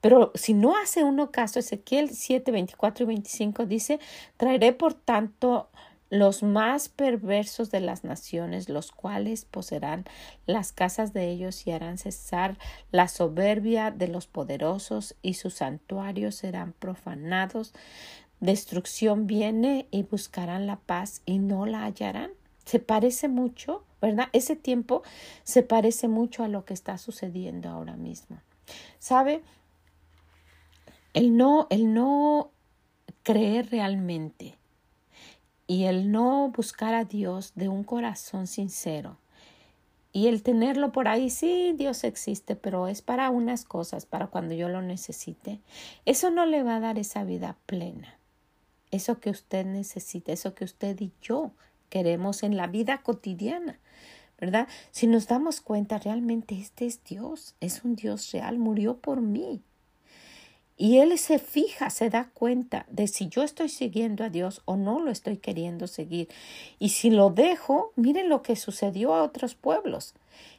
Pero 0.00 0.32
si 0.34 0.52
no 0.52 0.76
hace 0.76 1.02
uno 1.02 1.30
caso, 1.30 1.58
Ezequiel 1.58 2.10
7, 2.10 2.50
24 2.50 3.04
y 3.04 3.06
25 3.06 3.64
dice, 3.64 4.00
traeré 4.36 4.72
por 4.72 4.92
tanto 4.92 5.68
los 6.10 6.42
más 6.42 6.88
perversos 6.88 7.70
de 7.70 7.80
las 7.80 8.04
naciones, 8.04 8.68
los 8.68 8.92
cuales 8.92 9.46
poseerán 9.46 10.04
las 10.46 10.72
casas 10.72 11.12
de 11.12 11.30
ellos 11.30 11.66
y 11.66 11.72
harán 11.72 11.98
cesar 11.98 12.58
la 12.92 13.08
soberbia 13.08 13.90
de 13.90 14.08
los 14.08 14.26
poderosos 14.26 15.16
y 15.22 15.34
sus 15.34 15.54
santuarios 15.54 16.36
serán 16.36 16.72
profanados. 16.72 17.72
Destrucción 18.40 19.26
viene 19.26 19.88
y 19.90 20.02
buscarán 20.02 20.66
la 20.66 20.76
paz 20.76 21.22
y 21.24 21.38
no 21.38 21.66
la 21.66 21.84
hallarán. 21.84 22.30
Se 22.64 22.78
parece 22.78 23.28
mucho 23.28 23.82
¿verdad? 24.04 24.28
Ese 24.32 24.56
tiempo 24.56 25.02
se 25.42 25.62
parece 25.62 26.08
mucho 26.08 26.44
a 26.44 26.48
lo 26.48 26.64
que 26.64 26.74
está 26.74 26.98
sucediendo 26.98 27.68
ahora 27.68 27.96
mismo. 27.96 28.38
¿Sabe? 28.98 29.42
El 31.12 31.36
no, 31.36 31.66
el 31.70 31.92
no 31.92 32.50
creer 33.22 33.70
realmente 33.70 34.56
y 35.66 35.84
el 35.84 36.10
no 36.10 36.50
buscar 36.54 36.94
a 36.94 37.04
Dios 37.04 37.52
de 37.54 37.68
un 37.68 37.84
corazón 37.84 38.46
sincero 38.46 39.18
y 40.16 40.28
el 40.28 40.44
tenerlo 40.44 40.92
por 40.92 41.08
ahí, 41.08 41.28
sí, 41.28 41.74
Dios 41.76 42.04
existe, 42.04 42.54
pero 42.54 42.86
es 42.86 43.02
para 43.02 43.30
unas 43.30 43.64
cosas, 43.64 44.06
para 44.06 44.28
cuando 44.28 44.54
yo 44.54 44.68
lo 44.68 44.80
necesite, 44.80 45.60
eso 46.04 46.30
no 46.30 46.46
le 46.46 46.62
va 46.62 46.76
a 46.76 46.80
dar 46.80 47.00
esa 47.00 47.24
vida 47.24 47.56
plena, 47.66 48.16
eso 48.92 49.18
que 49.18 49.30
usted 49.30 49.66
necesita, 49.66 50.30
eso 50.30 50.54
que 50.54 50.62
usted 50.62 51.00
y 51.00 51.10
yo 51.20 51.50
queremos 51.94 52.42
en 52.42 52.56
la 52.56 52.66
vida 52.66 53.02
cotidiana. 53.02 53.78
¿verdad? 54.40 54.66
Si 54.90 55.06
nos 55.06 55.28
damos 55.28 55.60
cuenta, 55.60 55.96
realmente 55.98 56.58
este 56.58 56.86
es 56.86 57.04
Dios, 57.04 57.54
es 57.60 57.84
un 57.84 57.94
Dios 57.94 58.32
real, 58.32 58.58
murió 58.58 58.98
por 58.98 59.20
mí. 59.20 59.62
Y 60.76 60.98
Él 60.98 61.16
se 61.18 61.38
fija, 61.38 61.88
se 61.88 62.10
da 62.10 62.30
cuenta 62.34 62.84
de 62.90 63.06
si 63.06 63.28
yo 63.28 63.44
estoy 63.44 63.68
siguiendo 63.68 64.24
a 64.24 64.28
Dios 64.28 64.60
o 64.64 64.76
no 64.76 64.98
lo 64.98 65.12
estoy 65.12 65.36
queriendo 65.36 65.86
seguir. 65.86 66.28
Y 66.80 66.88
si 66.88 67.10
lo 67.10 67.30
dejo, 67.30 67.92
miren 67.94 68.28
lo 68.28 68.42
que 68.42 68.56
sucedió 68.56 69.14
a 69.14 69.22
otros 69.22 69.54
pueblos. 69.54 70.14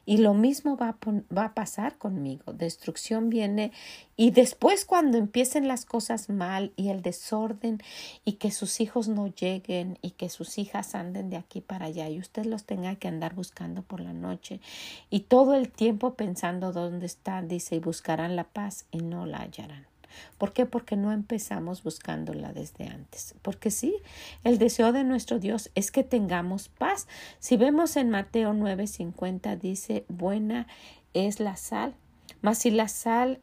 Y 0.06 0.18
lo 0.18 0.34
mismo 0.34 0.78
va 0.78 0.90
a, 0.90 0.98
va 1.36 1.46
a 1.46 1.54
pasar 1.54 1.98
conmigo. 1.98 2.54
Destrucción 2.54 3.30
viene 3.30 3.74
y 4.16 4.32
después 4.32 4.86
cuando 4.86 5.18
empiecen 5.18 5.68
las 5.68 5.84
cosas 5.84 6.30
mal 6.30 6.72
y 6.78 6.90
el 6.90 7.02
desorden 7.02 7.82
y 8.24 8.34
que 8.34 8.52
sus 8.52 8.80
hijos 8.80 9.10
no 9.10 9.28
lleguen 9.28 9.98
y 10.02 10.12
que 10.12 10.30
sus 10.30 10.58
hijas 10.60 10.96
anden 10.96 11.30
de 11.30 11.38
aquí 11.38 11.60
para 11.60 11.88
allá 11.88 12.08
y 12.10 12.20
usted 12.20 12.46
los 12.46 12.64
tenga 12.64 12.96
que 12.96 13.10
andar 13.10 13.36
buscando 13.36 13.82
por 13.82 14.00
la 14.00 14.14
noche 14.14 14.62
y 15.10 15.22
todo 15.22 15.56
el 15.56 15.70
tiempo 15.70 16.14
pensando 16.14 16.72
dónde 16.72 17.08
están, 17.08 17.50
dice, 17.50 17.76
y 17.76 17.80
buscarán 17.80 18.36
la 18.38 18.46
paz 18.46 18.86
y 18.92 19.00
no 19.00 19.26
la 19.26 19.40
hallarán. 19.40 19.95
¿Por 20.38 20.54
qué? 20.54 20.66
Porque 20.66 20.96
no 20.96 21.12
empezamos 21.12 21.84
buscándola 21.84 22.54
desde 22.54 22.86
antes. 22.88 23.36
Porque 23.42 23.72
sí, 23.72 23.96
el 24.44 24.58
deseo 24.58 24.92
de 24.92 25.04
nuestro 25.04 25.40
Dios 25.40 25.72
es 25.76 25.92
que 25.92 26.04
tengamos 26.04 26.70
paz. 26.70 27.08
Si 27.40 27.58
vemos 27.58 27.96
en 27.98 28.10
Mateo 28.10 28.54
9:50 28.54 29.58
dice, 29.60 30.06
buena 30.08 30.68
es 31.14 31.40
la 31.40 31.56
sal, 31.56 31.96
mas 32.42 32.60
si 32.60 32.72
la 32.72 32.88
sal 32.88 33.40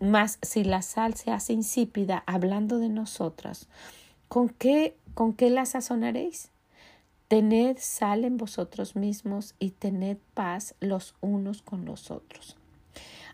más 0.00 0.38
si 0.42 0.64
la 0.64 0.82
sal 0.82 1.14
se 1.14 1.30
hace 1.30 1.52
insípida 1.52 2.24
hablando 2.26 2.78
de 2.78 2.88
nosotras, 2.88 3.68
¿con 4.28 4.48
qué 4.48 4.96
con 5.14 5.34
qué 5.34 5.50
la 5.50 5.66
sazonaréis? 5.66 6.50
Tened 7.28 7.78
sal 7.78 8.24
en 8.24 8.36
vosotros 8.36 8.96
mismos 8.96 9.54
y 9.58 9.70
tened 9.70 10.18
paz 10.34 10.74
los 10.80 11.14
unos 11.20 11.62
con 11.62 11.84
los 11.84 12.10
otros. 12.10 12.56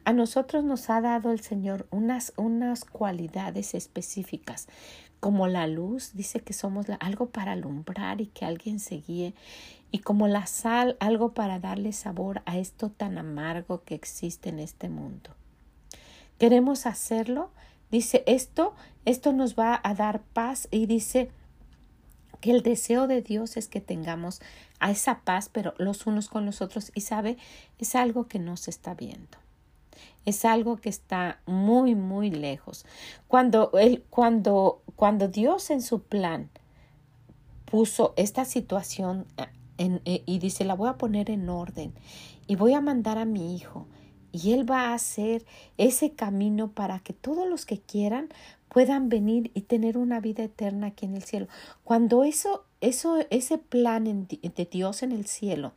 A 0.09 0.15
nosotros 0.15 0.65
nos 0.65 0.89
ha 0.89 1.03
dado 1.03 1.33
el 1.33 1.41
Señor 1.41 1.87
unas, 1.91 2.33
unas 2.39 2.87
cualidades 2.87 3.75
específicas, 3.75 4.67
como 5.21 5.49
la 5.49 5.67
luz, 5.67 6.13
dice 6.15 6.41
que 6.41 6.55
somos 6.55 6.87
algo 7.01 7.27
para 7.27 7.53
alumbrar 7.53 8.23
y 8.23 8.29
que 8.29 8.47
alguien 8.47 8.81
se 8.81 9.03
guíe, 9.03 9.35
y 9.91 9.99
como 9.99 10.27
la 10.27 10.47
sal, 10.47 10.97
algo 10.99 11.35
para 11.35 11.59
darle 11.59 11.93
sabor 11.93 12.41
a 12.47 12.57
esto 12.57 12.89
tan 12.89 13.19
amargo 13.19 13.83
que 13.85 13.95
existe 13.95 14.49
en 14.49 14.61
este 14.61 14.89
mundo. 14.89 15.37
¿Queremos 16.39 16.87
hacerlo? 16.87 17.51
Dice 17.91 18.25
esto, 18.27 18.75
esto 19.05 19.35
nos 19.35 19.59
va 19.59 19.79
a 19.85 19.93
dar 19.93 20.23
paz 20.23 20.69
y 20.71 20.87
dice 20.87 21.31
que 22.41 22.53
el 22.53 22.63
deseo 22.63 23.09
de 23.09 23.21
Dios 23.21 23.59
es 23.59 23.69
que 23.69 23.83
tengamos 23.83 24.41
a 24.81 24.91
esa 24.91 25.21
paz, 25.21 25.51
pero 25.53 25.75
los 25.77 26.07
unos 26.07 26.31
con 26.31 26.47
los 26.47 26.63
otros, 26.63 26.93
y 26.95 27.03
sabe, 27.03 27.37
es 27.79 27.95
algo 27.95 28.27
que 28.27 28.39
no 28.39 28.57
se 28.57 28.71
está 28.71 28.95
viendo 28.95 29.37
es 30.25 30.45
algo 30.45 30.77
que 30.77 30.89
está 30.89 31.41
muy, 31.47 31.95
muy 31.95 32.31
lejos. 32.31 32.85
Cuando, 33.29 33.71
él, 33.79 34.05
cuando, 34.11 34.83
cuando 34.97 35.29
Dios 35.29 35.71
en 35.71 35.83
su 35.83 36.03
plan 36.03 36.51
puso 37.65 38.15
esta 38.17 38.45
situación 38.45 39.27
eh, 39.37 39.47
en, 39.79 40.01
eh, 40.05 40.23
y 40.27 40.39
dice, 40.39 40.65
la 40.65 40.75
voy 40.75 40.89
a 40.89 40.99
poner 40.99 41.31
en 41.31 41.49
orden 41.49 41.93
y 42.47 42.57
voy 42.57 42.75
a 42.75 42.81
mandar 42.81 43.19
a 43.19 43.25
mi 43.25 43.55
hijo 43.55 43.87
y 44.33 44.53
él 44.53 44.71
va 44.71 44.89
a 44.89 44.95
hacer 44.95 45.45
ese 45.79 46.13
camino 46.13 46.71
para 46.73 47.01
que 47.01 47.13
todos 47.13 47.49
los 47.49 47.65
que 47.65 47.81
quieran 47.81 48.29
puedan 48.69 49.09
venir 49.09 49.51
y 49.55 49.63
tener 49.63 49.97
una 49.97 50.21
vida 50.21 50.45
eterna 50.45 50.89
aquí 50.89 51.07
en 51.07 51.15
el 51.15 51.23
cielo. 51.23 51.49
Cuando 51.85 52.25
eso, 52.25 52.65
eso, 52.81 53.19
ese 53.31 53.59
plan 53.59 54.27
de 54.29 54.69
Dios 54.71 55.03
en 55.03 55.13
el 55.13 55.27
cielo 55.27 55.73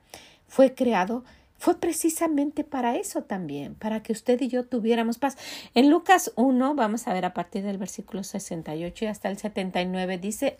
fue 0.47 0.75
creado, 0.75 1.23
fue 1.61 1.79
precisamente 1.79 2.63
para 2.63 2.95
eso 2.95 3.21
también, 3.21 3.75
para 3.75 4.01
que 4.01 4.13
usted 4.13 4.41
y 4.41 4.47
yo 4.47 4.65
tuviéramos 4.65 5.19
paz. 5.19 5.37
En 5.75 5.91
Lucas 5.91 6.33
1, 6.35 6.73
vamos 6.73 7.07
a 7.07 7.13
ver 7.13 7.23
a 7.23 7.35
partir 7.35 7.63
del 7.63 7.77
versículo 7.77 8.23
68 8.23 9.05
y 9.05 9.07
hasta 9.07 9.29
el 9.29 9.37
79, 9.37 10.17
dice, 10.17 10.57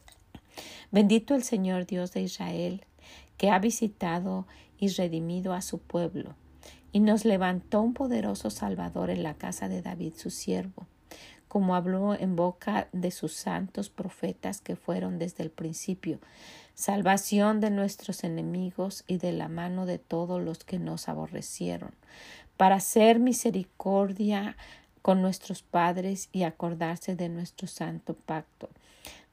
bendito 0.92 1.34
el 1.34 1.42
Señor 1.42 1.88
Dios 1.88 2.14
de 2.14 2.22
Israel, 2.22 2.86
que 3.38 3.50
ha 3.50 3.58
visitado 3.58 4.46
y 4.78 4.90
redimido 4.90 5.54
a 5.54 5.64
su 5.64 5.80
pueblo, 5.80 6.36
y 6.92 7.00
nos 7.00 7.26
levantó 7.26 7.82
un 7.82 7.96
poderoso 7.96 8.52
Salvador 8.52 9.10
en 9.10 9.24
la 9.24 9.34
casa 9.34 9.68
de 9.68 9.82
David, 9.82 10.14
su 10.18 10.30
siervo, 10.30 10.86
como 11.48 11.74
habló 11.74 12.14
en 12.14 12.36
boca 12.36 12.90
de 12.92 13.10
sus 13.10 13.34
santos 13.34 13.90
profetas 13.90 14.62
que 14.62 14.76
fueron 14.76 15.18
desde 15.18 15.42
el 15.42 15.50
principio 15.50 16.20
salvación 16.76 17.60
de 17.60 17.70
nuestros 17.70 18.24
enemigos 18.24 19.04
y 19.08 19.18
de 19.18 19.32
la 19.32 19.48
mano 19.48 19.86
de 19.86 20.00
todos 20.00 20.42
los 20.42 20.64
que 20.64 20.80
nos 20.80 21.10
aborrecieron, 21.10 21.92
para 22.58 22.76
hacer 22.76 23.20
misericordia 23.20 24.56
con 25.02 25.22
nuestros 25.22 25.64
padres 25.64 26.30
y 26.32 26.44
acordarse 26.44 27.16
de 27.16 27.30
nuestro 27.30 27.68
santo 27.68 28.14
pacto, 28.14 28.70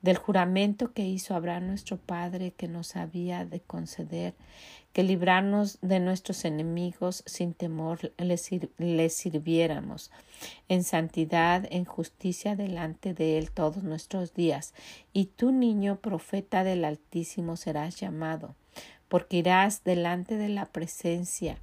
del 0.03 0.17
juramento 0.17 0.93
que 0.93 1.07
hizo 1.07 1.35
Abraham 1.35 1.69
nuestro 1.69 1.97
Padre 1.97 2.53
que 2.53 2.69
nos 2.69 2.97
había 2.97 3.45
de 3.45 3.61
conceder, 3.61 4.35
que 4.93 5.03
librarnos 5.03 5.79
de 5.81 6.01
nuestros 6.01 6.45
enemigos 6.45 7.23
sin 7.27 7.55
temor 7.55 8.13
les, 8.17 8.49
les, 8.79 9.15
sirviéramos, 9.15 10.11
en 10.69 10.85
santidad, 10.85 11.67
en 11.71 11.85
justicia 11.85 12.57
delante 12.57 13.15
de 13.15 13.39
Él 13.39 13.51
todos 13.51 13.83
nuestros 13.83 14.35
días. 14.35 14.75
Y 15.13 15.27
tú, 15.27 15.53
niño 15.53 15.97
profeta 15.97 16.65
del 16.65 16.85
Altísimo, 16.85 17.57
serás 17.57 17.97
llamado, 18.01 18.55
porque 19.09 19.39
irás 19.39 19.85
delante 19.85 20.37
de 20.37 20.49
la 20.49 20.67
presencia 20.67 21.59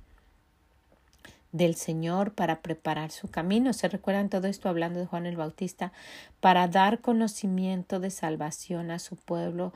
del 1.51 1.75
Señor 1.75 2.33
para 2.33 2.61
preparar 2.61 3.11
su 3.11 3.29
camino. 3.29 3.73
¿Se 3.73 3.87
recuerdan 3.87 4.29
todo 4.29 4.47
esto 4.47 4.69
hablando 4.69 4.99
de 4.99 5.05
Juan 5.05 5.25
el 5.25 5.37
Bautista? 5.37 5.91
Para 6.39 6.67
dar 6.67 6.99
conocimiento 6.99 7.99
de 7.99 8.11
salvación 8.11 8.91
a 8.91 8.99
su 8.99 9.15
pueblo, 9.15 9.73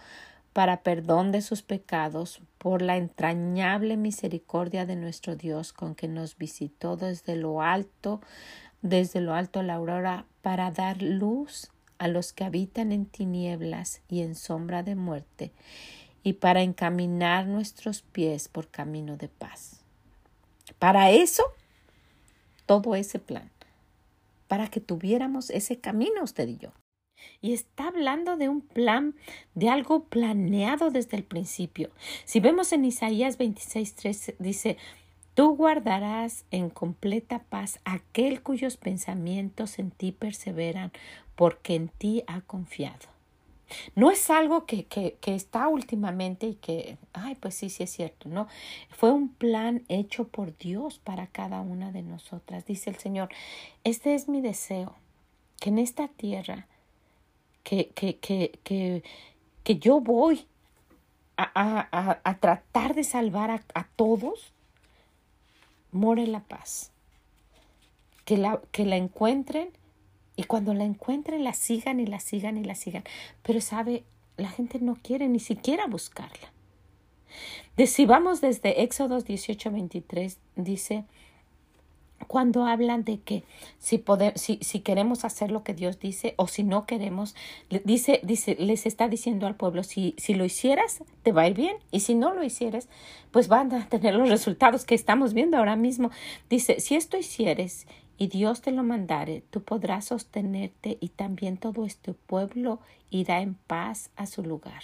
para 0.54 0.82
perdón 0.82 1.32
de 1.32 1.42
sus 1.42 1.62
pecados, 1.62 2.42
por 2.58 2.82
la 2.82 2.98
entrañable 2.98 3.98
misericordia 3.98 4.86
de 4.86 4.96
nuestro 4.96 5.36
Dios 5.36 5.72
con 5.74 5.96
que 5.96 6.08
nos 6.08 6.38
visitó 6.38 6.98
desde 6.98 7.36
lo 7.36 7.62
alto, 7.62 8.20
desde 8.82 9.22
lo 9.22 9.34
alto 9.34 9.64
la 9.64 9.76
aurora, 9.76 10.26
para 10.42 10.72
dar 10.72 11.02
luz 11.02 11.72
a 11.98 12.08
los 12.08 12.34
que 12.34 12.44
habitan 12.44 12.92
en 12.92 13.06
tinieblas 13.06 14.02
y 14.08 14.22
en 14.22 14.36
sombra 14.36 14.84
de 14.84 14.96
muerte, 14.96 15.52
y 16.24 16.34
para 16.34 16.62
encaminar 16.62 17.46
nuestros 17.46 18.02
pies 18.02 18.48
por 18.48 18.70
camino 18.70 19.16
de 19.16 19.30
paz. 19.30 19.82
Para 20.80 21.12
eso 21.12 21.44
todo 22.70 22.94
ese 22.94 23.18
plan 23.18 23.50
para 24.48 24.68
que 24.68 24.80
tuviéramos 24.80 25.50
ese 25.50 25.80
camino 25.80 26.24
usted 26.24 26.48
y 26.48 26.58
yo. 26.58 26.70
Y 27.42 27.54
está 27.54 27.88
hablando 27.88 28.38
de 28.38 28.48
un 28.48 28.62
plan, 28.62 29.16
de 29.56 29.70
algo 29.70 30.04
planeado 30.04 30.92
desde 30.92 31.18
el 31.18 31.24
principio. 31.24 31.90
Si 32.26 32.40
vemos 32.40 32.72
en 32.72 32.86
Isaías 32.86 33.40
26.3 33.40 34.36
dice, 34.38 34.78
Tú 35.34 35.56
guardarás 35.56 36.46
en 36.52 36.70
completa 36.70 37.40
paz 37.40 37.80
aquel 37.86 38.44
cuyos 38.44 38.78
pensamientos 38.78 39.80
en 39.80 39.90
ti 39.90 40.12
perseveran, 40.12 40.92
porque 41.36 41.74
en 41.74 41.88
ti 41.88 42.24
ha 42.28 42.42
confiado. 42.42 43.19
No 43.96 44.12
es 44.12 44.30
algo 44.30 44.66
que, 44.66 44.86
que, 44.86 45.18
que, 45.22 45.36
está 45.36 45.68
últimamente 45.68 46.48
y 46.48 46.56
que, 46.56 46.98
ay, 47.14 47.36
pues 47.36 47.56
sí, 47.56 47.70
sí 47.70 47.84
es 47.84 47.92
cierto, 47.92 48.30
¿no? 48.30 48.48
Fue 48.90 49.12
un 49.12 49.30
plan 49.30 49.84
hecho 49.90 50.28
por 50.28 50.58
Dios 50.58 51.00
para 51.00 51.28
cada 51.28 51.62
una 51.62 51.92
de 51.92 52.02
nosotras. 52.02 52.66
Dice 52.66 52.90
el 52.90 52.98
Señor, 52.98 53.30
este 53.84 54.16
es 54.16 54.28
mi 54.28 54.42
deseo, 54.42 54.96
que 55.60 55.70
en 55.70 55.80
esta 55.80 56.08
tierra, 56.08 56.68
que, 57.64 57.90
que, 57.90 58.18
que, 58.18 58.60
que, 58.64 59.04
que 59.64 59.78
yo 59.78 60.00
voy 60.00 60.48
a, 61.38 61.88
a, 61.92 62.20
a, 62.24 62.38
tratar 62.40 62.96
de 62.96 63.04
salvar 63.04 63.52
a, 63.52 63.64
a 63.74 63.84
todos, 63.96 64.52
more 65.92 66.26
la 66.28 66.42
paz. 66.42 66.92
Que 68.26 68.38
la, 68.38 68.62
que 68.72 68.86
la 68.86 68.98
encuentren 68.98 69.70
y 70.40 70.46
cuando 70.46 70.74
la 70.74 70.86
encuentren, 70.86 71.44
la 71.44 71.52
sigan 71.52 72.00
y 72.00 72.06
la 72.06 72.22
sigan 72.22 72.56
y 72.56 72.64
la 72.64 72.74
sigan. 72.74 73.04
Pero 73.44 73.60
sabe, 73.60 74.06
la 74.38 74.48
gente 74.48 74.80
no 74.80 74.96
quiere 74.96 75.28
ni 75.28 75.42
siquiera 75.42 75.86
buscarla. 75.86 76.54
De, 77.76 77.88
si 77.88 78.06
vamos 78.06 78.40
desde 78.40 78.82
Éxodos 78.84 79.26
18, 79.26 79.70
23, 79.70 80.40
dice, 80.56 81.04
cuando 82.28 82.64
hablan 82.64 83.04
de 83.04 83.20
que 83.20 83.44
si, 83.80 83.98
podemos, 83.98 84.40
si, 84.40 84.60
si, 84.62 84.80
queremos 84.80 85.26
hacer 85.26 85.52
lo 85.52 85.66
que 85.66 85.74
Dios 85.74 86.00
dice 86.00 86.36
o 86.38 86.48
si 86.48 86.64
no 86.64 86.86
queremos, 86.86 87.36
dice, 87.84 88.22
dice, 88.24 88.56
les 88.58 88.86
está 88.86 89.10
diciendo 89.10 89.46
al 89.46 89.56
pueblo, 89.56 89.84
si, 89.84 90.16
si 90.18 90.36
lo 90.36 90.46
hicieras, 90.46 91.04
te 91.22 91.34
va 91.34 91.42
a 91.42 91.48
ir 91.50 91.54
bien, 91.54 91.76
y 91.92 92.00
si 92.00 92.16
no 92.16 92.34
lo 92.34 92.46
hicieras, 92.46 92.88
pues 93.32 93.50
van 93.50 93.74
a 93.74 93.90
tener 93.90 94.16
los 94.16 94.30
resultados 94.30 94.86
que 94.86 94.96
estamos 94.96 95.34
viendo 95.34 95.58
ahora 95.58 95.76
mismo. 95.76 96.12
Dice, 96.50 96.80
si 96.80 96.96
esto 96.96 97.18
hicieres 97.18 97.88
y 98.20 98.28
Dios 98.28 98.62
te 98.62 98.72
lo 98.72 98.84
mandare, 98.84 99.44
tú 99.50 99.64
podrás 99.64 100.06
sostenerte 100.06 100.98
y 101.00 101.08
también 101.08 101.58
todo 101.58 101.86
este 101.86 102.14
pueblo 102.14 102.80
irá 103.10 103.40
en 103.40 103.56
paz 103.56 104.12
a 104.18 104.26
su 104.26 104.44
lugar. 104.44 104.84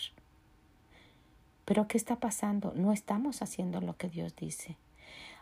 Pero 1.65 1.87
¿qué 1.87 1.97
está 1.97 2.15
pasando? 2.15 2.71
No 2.75 2.93
estamos 2.93 3.41
haciendo 3.41 3.81
lo 3.81 3.97
que 3.97 4.07
Dios 4.07 4.35
dice. 4.37 4.77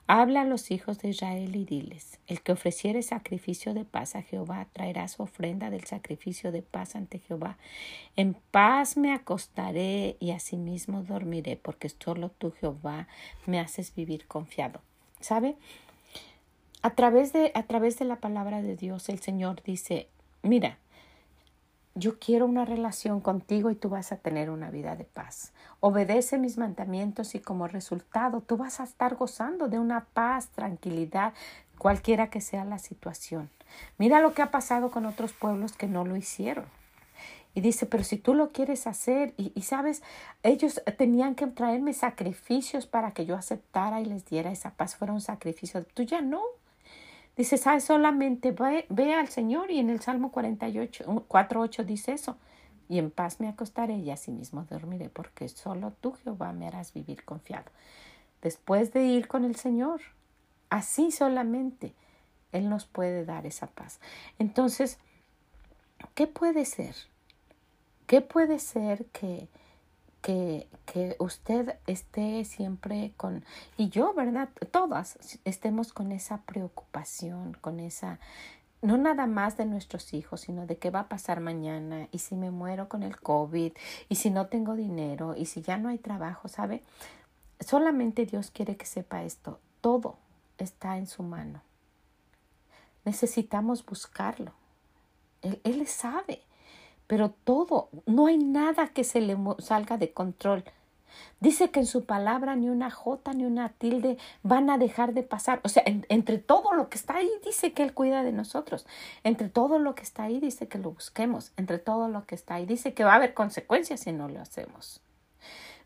Habla 0.07 0.41
a 0.41 0.45
los 0.45 0.71
hijos 0.71 0.99
de 0.99 1.09
Israel 1.09 1.55
y 1.55 1.65
diles, 1.65 2.19
el 2.27 2.41
que 2.41 2.51
ofreciere 2.51 3.03
sacrificio 3.03 3.75
de 3.75 3.85
paz 3.85 4.15
a 4.15 4.23
Jehová 4.23 4.67
traerá 4.73 5.07
su 5.07 5.21
ofrenda 5.21 5.69
del 5.69 5.85
sacrificio 5.85 6.51
de 6.51 6.63
paz 6.63 6.95
ante 6.95 7.19
Jehová. 7.19 7.57
En 8.15 8.33
paz 8.51 8.97
me 8.97 9.13
acostaré 9.13 10.17
y 10.19 10.31
asimismo 10.31 11.03
dormiré, 11.03 11.57
porque 11.57 11.89
solo 11.89 12.29
tú, 12.29 12.51
Jehová, 12.59 13.07
me 13.45 13.59
haces 13.59 13.93
vivir 13.95 14.25
confiado. 14.25 14.81
¿Sabe? 15.21 15.55
A 16.83 16.89
través 16.89 17.31
de, 17.31 17.53
a 17.55 17.63
través 17.63 17.97
de 17.97 18.03
la 18.03 18.17
palabra 18.17 18.61
de 18.61 18.75
Dios, 18.75 19.07
el 19.07 19.19
Señor 19.19 19.63
dice, 19.63 20.09
mira, 20.41 20.77
yo 21.95 22.19
quiero 22.19 22.45
una 22.45 22.65
relación 22.65 23.21
contigo 23.21 23.71
y 23.71 23.75
tú 23.75 23.87
vas 23.87 24.11
a 24.11 24.17
tener 24.17 24.49
una 24.49 24.69
vida 24.69 24.97
de 24.97 25.05
paz. 25.05 25.53
Obedece 25.79 26.37
mis 26.37 26.57
mandamientos 26.57 27.35
y 27.35 27.39
como 27.39 27.69
resultado 27.69 28.41
tú 28.41 28.57
vas 28.57 28.81
a 28.81 28.83
estar 28.83 29.15
gozando 29.15 29.69
de 29.69 29.79
una 29.79 30.03
paz, 30.13 30.49
tranquilidad, 30.49 31.33
cualquiera 31.77 32.29
que 32.29 32.41
sea 32.41 32.65
la 32.65 32.79
situación. 32.79 33.49
Mira 33.97 34.19
lo 34.19 34.33
que 34.33 34.41
ha 34.41 34.51
pasado 34.51 34.91
con 34.91 35.05
otros 35.05 35.31
pueblos 35.31 35.71
que 35.71 35.87
no 35.87 36.03
lo 36.03 36.17
hicieron. 36.17 36.65
Y 37.53 37.61
dice, 37.61 37.85
pero 37.85 38.03
si 38.03 38.17
tú 38.17 38.33
lo 38.33 38.51
quieres 38.51 38.87
hacer, 38.87 39.33
y, 39.37 39.53
y, 39.55 39.61
sabes, 39.61 40.03
ellos 40.41 40.81
tenían 40.97 41.35
que 41.35 41.47
traerme 41.47 41.93
sacrificios 41.93 42.87
para 42.87 43.11
que 43.11 43.25
yo 43.25 43.37
aceptara 43.37 44.01
y 44.01 44.05
les 44.05 44.25
diera 44.25 44.51
esa 44.51 44.71
paz, 44.71 44.97
fuera 44.97 45.13
un 45.13 45.21
sacrificio. 45.21 45.85
Tú 45.93 46.03
ya 46.03 46.21
no, 46.21 46.41
Dice. 47.35 47.57
Solamente 47.79 48.51
ve, 48.51 48.85
ve, 48.89 49.15
al 49.15 49.27
Señor 49.29 49.71
y 49.71 49.79
en 49.79 49.89
el 49.89 50.01
Salmo 50.01 50.31
48, 50.31 51.05
4.8 51.05 51.83
dice 51.83 52.13
eso. 52.13 52.37
Y 52.89 52.99
en 52.99 53.11
paz 53.11 53.39
me 53.39 53.47
acostaré 53.47 53.95
y 53.95 54.11
asimismo 54.11 54.65
dormiré, 54.69 55.09
porque 55.09 55.47
solo 55.49 55.93
tú, 56.01 56.13
Jehová, 56.13 56.53
me 56.53 56.67
harás 56.67 56.93
vivir 56.93 57.23
confiado. 57.23 57.71
Después 58.41 58.91
de 58.93 59.05
ir 59.05 59.27
con 59.27 59.45
el 59.45 59.55
Señor, 59.55 60.01
así 60.69 61.11
solamente 61.11 61.93
Él 62.51 62.69
nos 62.69 62.85
puede 62.85 63.25
dar 63.25 63.45
esa 63.45 63.67
paz. 63.67 63.99
Entonces, 64.37 64.99
¿qué 66.13 66.27
puede 66.27 66.65
ser? 66.65 66.95
¿Qué 68.05 68.21
puede 68.21 68.59
ser 68.59 69.05
que, 69.05 69.47
que, 70.23 70.67
que 70.85 71.17
usted 71.19 71.77
esté 71.85 72.45
siempre 72.45 73.11
con, 73.17 73.43
y 73.77 73.89
yo, 73.89 74.13
¿verdad? 74.13 74.49
Todas 74.71 75.37
estemos 75.43 75.91
con 75.91 76.13
esa 76.13 76.37
preocupación, 76.43 77.57
con 77.59 77.81
esa, 77.81 78.19
no 78.81 78.97
nada 78.97 79.27
más 79.27 79.57
de 79.57 79.65
nuestros 79.65 80.13
hijos, 80.13 80.39
sino 80.41 80.65
de 80.65 80.77
qué 80.77 80.91
va 80.91 81.01
a 81.01 81.09
pasar 81.09 81.41
mañana, 81.41 82.07
y 82.11 82.19
si 82.19 82.35
me 82.35 82.51
muero 82.51 82.87
con 82.87 83.03
el 83.03 83.19
COVID, 83.19 83.73
y 84.07 84.15
si 84.15 84.29
no 84.29 84.47
tengo 84.47 84.75
dinero, 84.75 85.35
y 85.35 85.45
si 85.45 85.61
ya 85.61 85.77
no 85.77 85.89
hay 85.89 85.97
trabajo, 85.97 86.47
¿sabe? 86.47 86.83
Solamente 87.59 88.25
Dios 88.25 88.49
quiere 88.49 88.77
que 88.77 88.85
sepa 88.85 89.23
esto, 89.23 89.59
todo 89.81 90.15
está 90.57 90.97
en 90.97 91.07
su 91.07 91.21
mano. 91.21 91.61
Necesitamos 93.03 93.85
buscarlo. 93.85 94.53
Él, 95.41 95.59
él 95.65 95.85
sabe 95.85 96.41
pero 97.07 97.31
todo, 97.31 97.89
no 98.05 98.27
hay 98.27 98.37
nada 98.37 98.87
que 98.87 99.03
se 99.03 99.21
le 99.21 99.37
salga 99.59 99.97
de 99.97 100.11
control. 100.11 100.63
Dice 101.39 101.69
que 101.69 101.81
en 101.81 101.85
su 101.85 102.05
palabra 102.05 102.55
ni 102.55 102.69
una 102.69 102.89
jota 102.89 103.33
ni 103.33 103.45
una 103.45 103.69
tilde 103.69 104.17
van 104.41 104.69
a 104.69 104.77
dejar 104.77 105.13
de 105.13 105.23
pasar. 105.23 105.59
O 105.63 105.69
sea, 105.69 105.83
entre 105.85 106.37
todo 106.37 106.73
lo 106.73 106.89
que 106.89 106.97
está 106.97 107.17
ahí, 107.17 107.29
dice 107.45 107.73
que 107.73 107.83
Él 107.83 107.93
cuida 107.93 108.23
de 108.23 108.31
nosotros. 108.31 108.87
Entre 109.23 109.49
todo 109.49 109.77
lo 109.77 109.93
que 109.93 110.03
está 110.03 110.23
ahí, 110.23 110.39
dice 110.39 110.67
que 110.67 110.79
lo 110.79 110.91
busquemos. 110.91 111.51
Entre 111.57 111.77
todo 111.77 112.07
lo 112.07 112.25
que 112.25 112.35
está 112.35 112.55
ahí, 112.55 112.65
dice 112.65 112.93
que 112.93 113.03
va 113.03 113.13
a 113.13 113.17
haber 113.17 113.33
consecuencias 113.33 113.99
si 113.99 114.11
no 114.11 114.27
lo 114.27 114.41
hacemos. 114.41 115.02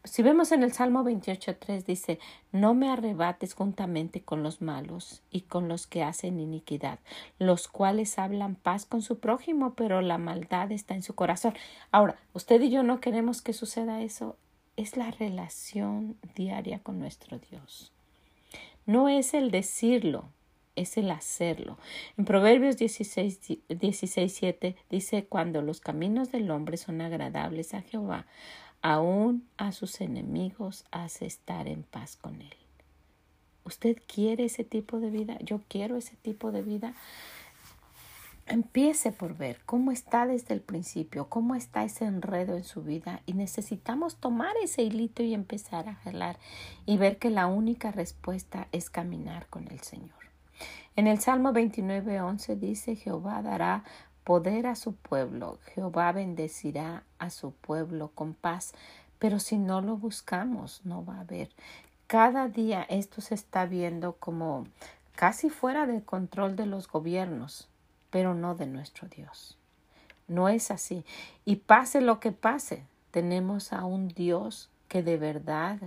Si 0.04 0.24
vemos 0.24 0.52
en 0.52 0.64
el 0.64 0.72
Salmo 0.74 1.04
28.3 1.04 1.84
dice, 1.84 2.20
no 2.52 2.74
me 2.74 2.90
arrebates 2.90 3.54
juntamente 3.54 4.22
con 4.22 4.44
los 4.44 4.62
malos 4.62 5.22
y 5.32 5.42
con 5.42 5.68
los 5.68 5.88
que 5.88 6.04
hacen 6.04 6.40
iniquidad, 6.40 7.00
los 7.40 7.68
cuales 7.68 8.18
hablan 8.18 8.56
paz 8.56 8.86
con 8.86 9.02
su 9.02 9.20
prójimo, 9.20 9.74
pero 9.74 10.02
la 10.02 10.18
maldad 10.18 10.72
está 10.72 10.96
en 10.96 11.04
su 11.04 11.16
corazón. 11.16 11.54
Ahora, 11.92 12.18
usted 12.34 12.62
y 12.62 12.70
yo 12.70 12.84
no 12.84 13.02
queremos 13.02 13.42
que 13.42 13.54
suceda 13.54 14.02
eso. 14.02 14.38
Es 14.76 14.96
la 14.96 15.12
relación 15.12 16.18
diaria 16.36 16.80
con 16.80 17.00
nuestro 17.00 17.40
Dios. 17.40 17.92
No 18.86 19.10
es 19.10 19.34
el 19.34 19.52
decirlo, 19.52 20.30
es 20.78 20.96
el 20.98 21.12
hacerlo. 21.12 21.78
En 22.18 22.26
Proverbios 22.26 22.78
16, 22.78 23.40
16 23.68 24.34
7 24.34 24.76
dice, 24.90 25.26
cuando 25.26 25.62
los 25.62 25.82
caminos 25.82 26.32
del 26.32 26.50
hombre 26.52 26.78
son 26.78 27.02
agradables 27.02 27.74
a 27.74 27.82
Jehová, 27.82 28.28
aún 28.82 29.48
a 29.58 29.72
sus 29.72 30.02
enemigos 30.02 30.86
hace 30.92 31.26
estar 31.26 31.68
en 31.68 31.84
paz 31.84 32.16
con 32.16 32.42
Él. 32.42 32.58
¿Usted 33.64 33.98
quiere 34.08 34.46
ese 34.46 34.64
tipo 34.64 35.00
de 35.00 35.10
vida? 35.10 35.38
Yo 35.42 35.62
quiero 35.68 35.98
ese 35.98 36.16
tipo 36.16 36.52
de 36.52 36.62
vida. 36.62 36.94
Empiece 38.46 39.12
por 39.12 39.36
ver 39.36 39.60
cómo 39.66 39.92
está 39.92 40.26
desde 40.26 40.54
el 40.54 40.62
principio, 40.62 41.28
cómo 41.28 41.54
está 41.54 41.84
ese 41.84 42.06
enredo 42.06 42.56
en 42.56 42.64
su 42.64 42.82
vida 42.82 43.22
y 43.26 43.34
necesitamos 43.34 44.16
tomar 44.16 44.56
ese 44.64 44.84
hilito 44.84 45.22
y 45.22 45.34
empezar 45.34 45.90
a 45.90 45.96
jalar 45.96 46.40
y 46.86 46.96
ver 46.96 47.18
que 47.18 47.30
la 47.30 47.48
única 47.48 47.92
respuesta 47.92 48.70
es 48.72 48.90
caminar 48.90 49.48
con 49.48 49.68
el 49.68 49.82
Señor. 49.82 50.16
En 50.96 51.06
el 51.06 51.20
Salmo 51.20 51.52
29, 51.52 52.22
11 52.22 52.56
dice, 52.56 52.96
Jehová 52.96 53.42
dará 53.42 53.84
poder 54.28 54.68
a 54.68 54.76
su 54.76 54.94
pueblo, 54.94 55.58
Jehová 55.74 56.12
bendecirá 56.12 57.04
a 57.18 57.30
su 57.30 57.54
pueblo 57.54 58.12
con 58.14 58.34
paz, 58.34 58.74
pero 59.20 59.40
si 59.40 59.58
no 59.58 59.80
lo 59.80 59.96
buscamos, 59.96 60.82
no 60.84 61.06
va 61.06 61.16
a 61.16 61.22
haber. 61.22 61.50
Cada 62.08 62.50
día 62.50 62.86
esto 62.90 63.22
se 63.22 63.36
está 63.36 63.66
viendo 63.66 64.18
como 64.18 64.68
casi 65.16 65.50
fuera 65.50 65.88
de 65.88 66.04
control 66.04 66.58
de 66.58 66.66
los 66.66 66.90
gobiernos 66.90 67.70
pero 68.10 68.34
no 68.34 68.56
de 68.56 68.66
nuestro 68.66 69.08
Dios. 69.08 69.58
No 70.28 70.50
es 70.50 70.72
así. 70.72 71.06
Y 71.46 71.58
pase 71.58 72.02
lo 72.02 72.20
que 72.20 72.32
pase, 72.32 72.84
tenemos 73.12 73.74
a 73.74 73.86
un 73.86 74.08
Dios 74.08 74.70
que 74.88 75.04
de 75.04 75.18
verdad 75.18 75.80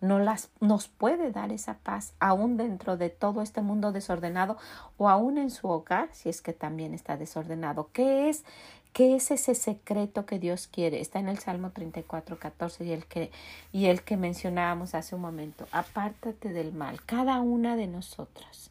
no 0.00 0.18
las, 0.18 0.50
nos 0.60 0.88
puede 0.88 1.30
dar 1.30 1.52
esa 1.52 1.74
paz, 1.74 2.14
aún 2.20 2.56
dentro 2.56 2.96
de 2.96 3.10
todo 3.10 3.42
este 3.42 3.62
mundo 3.62 3.92
desordenado 3.92 4.56
o 4.96 5.08
aún 5.08 5.38
en 5.38 5.50
su 5.50 5.68
hogar, 5.68 6.08
si 6.12 6.28
es 6.28 6.42
que 6.42 6.52
también 6.52 6.94
está 6.94 7.16
desordenado. 7.16 7.90
¿Qué 7.92 8.28
es? 8.28 8.44
¿Qué 8.92 9.14
es 9.14 9.30
ese 9.30 9.54
secreto 9.54 10.24
que 10.24 10.38
Dios 10.38 10.68
quiere? 10.68 11.02
Está 11.02 11.18
en 11.18 11.28
el 11.28 11.38
Salmo 11.38 11.70
34, 11.70 12.38
14 12.38 12.84
y 12.84 12.92
el 12.92 13.04
que, 13.04 13.30
y 13.70 13.86
el 13.86 14.02
que 14.02 14.16
mencionábamos 14.16 14.94
hace 14.94 15.14
un 15.14 15.20
momento. 15.20 15.66
Apártate 15.70 16.50
del 16.50 16.72
mal, 16.72 17.02
cada 17.04 17.40
una 17.40 17.76
de 17.76 17.88
nosotras. 17.88 18.70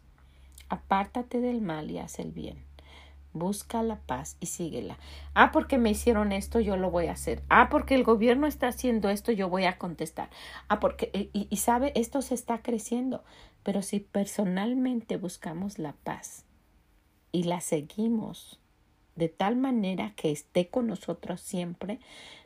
Apártate 0.68 1.42
del 1.42 1.62
mal 1.62 1.92
y 1.92 2.00
haz 2.00 2.18
el 2.18 2.32
bien. 2.32 2.65
Busca 3.36 3.84
la 3.84 3.98
paz 3.98 4.38
y 4.40 4.46
síguela. 4.46 4.98
Ah, 5.34 5.52
porque 5.52 5.78
me 5.78 5.92
hicieron 5.92 6.32
esto, 6.32 6.62
yo 6.62 6.78
lo 6.78 6.90
voy 6.90 7.08
a 7.08 7.12
hacer. 7.12 7.44
Ah, 7.50 7.68
porque 7.70 7.94
el 7.94 8.06
gobierno 8.06 8.48
está 8.48 8.70
haciendo 8.70 9.10
esto, 9.10 9.34
yo 9.34 9.50
voy 9.50 9.66
a 9.66 9.78
contestar. 9.78 10.30
Ah, 10.70 10.80
porque, 10.80 11.30
y, 11.34 11.48
y 11.50 11.58
sabe, 11.58 11.92
esto 11.96 12.22
se 12.22 12.34
está 12.34 12.62
creciendo. 12.62 13.26
Pero 13.62 13.82
si 13.82 14.00
personalmente 14.00 15.18
buscamos 15.18 15.80
la 15.80 15.92
paz 16.04 16.46
y 17.34 17.44
la 17.44 17.60
seguimos 17.60 18.60
de 19.16 19.28
tal 19.28 19.58
manera 19.58 20.14
que 20.16 20.32
esté 20.32 20.70
con 20.70 20.88
nosotros 20.88 21.42
siempre, 21.42 22.00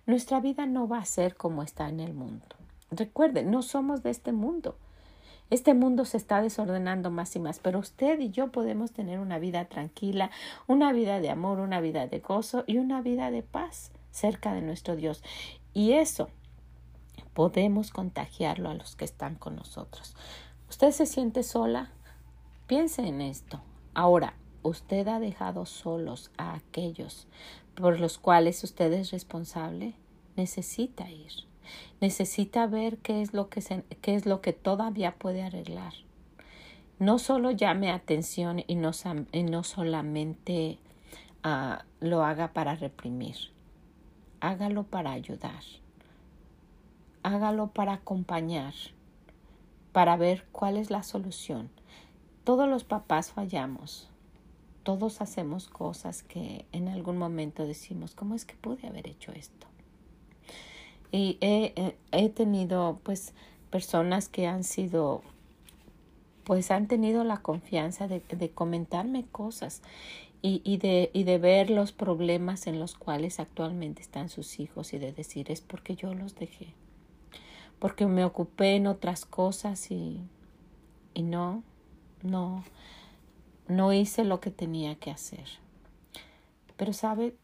nuestra 0.08 0.39
vida 0.39 0.65
no 0.65 0.88
va 0.88 0.97
a 0.97 1.06
ser 1.06 1.36
como 1.36 1.62
está 1.62 1.88
en 1.88 1.99
el 1.99 2.15
mundo. 2.15 2.47
Recuerden, 2.89 3.52
no 3.52 3.62
somos 3.62 4.02
de 4.02 4.10
este 4.10 4.32
mundo. 4.32 4.75
Este 5.49 5.73
mundo 5.73 6.05
se 6.05 6.17
está 6.17 6.41
desordenando 6.41 7.09
más 7.09 7.35
y 7.35 7.39
más, 7.39 7.59
pero 7.59 7.79
usted 7.79 8.19
y 8.19 8.29
yo 8.29 8.51
podemos 8.51 8.91
tener 8.91 9.19
una 9.19 9.39
vida 9.39 9.65
tranquila, 9.65 10.29
una 10.67 10.93
vida 10.93 11.19
de 11.19 11.31
amor, 11.31 11.59
una 11.59 11.81
vida 11.81 12.05
de 12.07 12.19
gozo 12.19 12.63
y 12.67 12.77
una 12.77 13.01
vida 13.01 13.31
de 13.31 13.41
paz 13.41 13.91
cerca 14.12 14.53
de 14.53 14.62
nuestro 14.62 14.95
Dios. 14.95 15.23
Y 15.73 15.93
eso 15.93 16.29
podemos 17.33 17.91
contagiarlo 17.91 18.69
a 18.69 18.75
los 18.75 18.95
que 18.95 19.05
están 19.05 19.35
con 19.35 19.55
nosotros. 19.55 20.15
¿Usted 20.69 20.91
se 20.91 21.07
siente 21.07 21.41
sola? 21.41 21.89
Piense 22.67 23.07
en 23.07 23.21
esto. 23.21 23.62
Ahora, 23.95 24.35
usted 24.62 25.07
ha 25.07 25.19
dejado 25.19 25.65
solos 25.65 26.31
a 26.38 26.53
aquellos 26.53 27.27
por 27.73 27.99
los 27.99 28.19
cuales 28.19 28.63
usted 28.63 28.93
es 28.93 29.09
responsable. 29.09 29.95
Necesita 30.35 31.09
ir. 31.09 31.48
Necesita 32.01 32.67
ver 32.67 32.97
qué 32.97 33.21
es 33.21 33.34
lo 33.34 33.49
que, 33.49 33.62
qué 34.01 34.15
es 34.15 34.25
lo 34.25 34.41
que 34.41 34.53
todavía 34.53 35.15
puede 35.15 35.43
arreglar. 35.43 35.93
No 36.99 37.17
solo 37.17 37.51
llame 37.51 37.91
atención 37.91 38.63
y 38.67 38.75
no, 38.75 38.91
y 39.32 39.43
no 39.43 39.63
solamente 39.63 40.79
uh, 41.45 41.82
lo 41.99 42.23
haga 42.23 42.53
para 42.53 42.75
reprimir. 42.75 43.36
Hágalo 44.41 44.84
para 44.84 45.12
ayudar. 45.12 45.63
Hágalo 47.23 47.67
para 47.67 47.93
acompañar, 47.93 48.73
para 49.91 50.15
ver 50.15 50.45
cuál 50.51 50.77
es 50.77 50.89
la 50.89 51.03
solución. 51.03 51.69
Todos 52.43 52.67
los 52.67 52.84
papás 52.84 53.32
fallamos. 53.32 54.10
Todos 54.84 55.21
hacemos 55.21 55.67
cosas 55.67 56.23
que 56.23 56.65
en 56.71 56.88
algún 56.88 57.17
momento 57.17 57.67
decimos, 57.67 58.15
¿cómo 58.15 58.36
es 58.36 58.45
que 58.45 58.55
pude 58.55 58.88
haber 58.88 59.08
hecho 59.08 59.32
esto? 59.34 59.67
Y 61.11 61.37
he, 61.41 61.95
he 62.11 62.29
tenido 62.29 62.99
pues 63.03 63.33
personas 63.69 64.29
que 64.29 64.47
han 64.47 64.63
sido 64.63 65.21
pues 66.43 66.71
han 66.71 66.87
tenido 66.87 67.23
la 67.23 67.37
confianza 67.37 68.07
de, 68.07 68.21
de 68.21 68.49
comentarme 68.49 69.23
cosas 69.23 69.83
y, 70.41 70.61
y, 70.63 70.77
de, 70.77 71.11
y 71.13 71.23
de 71.23 71.37
ver 71.37 71.69
los 71.69 71.91
problemas 71.91 72.65
en 72.65 72.79
los 72.79 72.95
cuales 72.95 73.39
actualmente 73.39 74.01
están 74.01 74.29
sus 74.29 74.59
hijos 74.59 74.93
y 74.93 74.97
de 74.97 75.13
decir 75.13 75.51
es 75.51 75.61
porque 75.61 75.95
yo 75.95 76.13
los 76.15 76.33
dejé, 76.33 76.73
porque 77.77 78.07
me 78.07 78.25
ocupé 78.25 78.75
en 78.75 78.87
otras 78.87 79.25
cosas 79.25 79.91
y, 79.91 80.21
y 81.13 81.21
no, 81.21 81.61
no, 82.23 82.63
no 83.67 83.93
hice 83.93 84.23
lo 84.23 84.39
que 84.39 84.49
tenía 84.49 84.95
que 84.95 85.11
hacer. 85.11 85.45
Pero 86.77 86.93
sabe, 86.93 87.35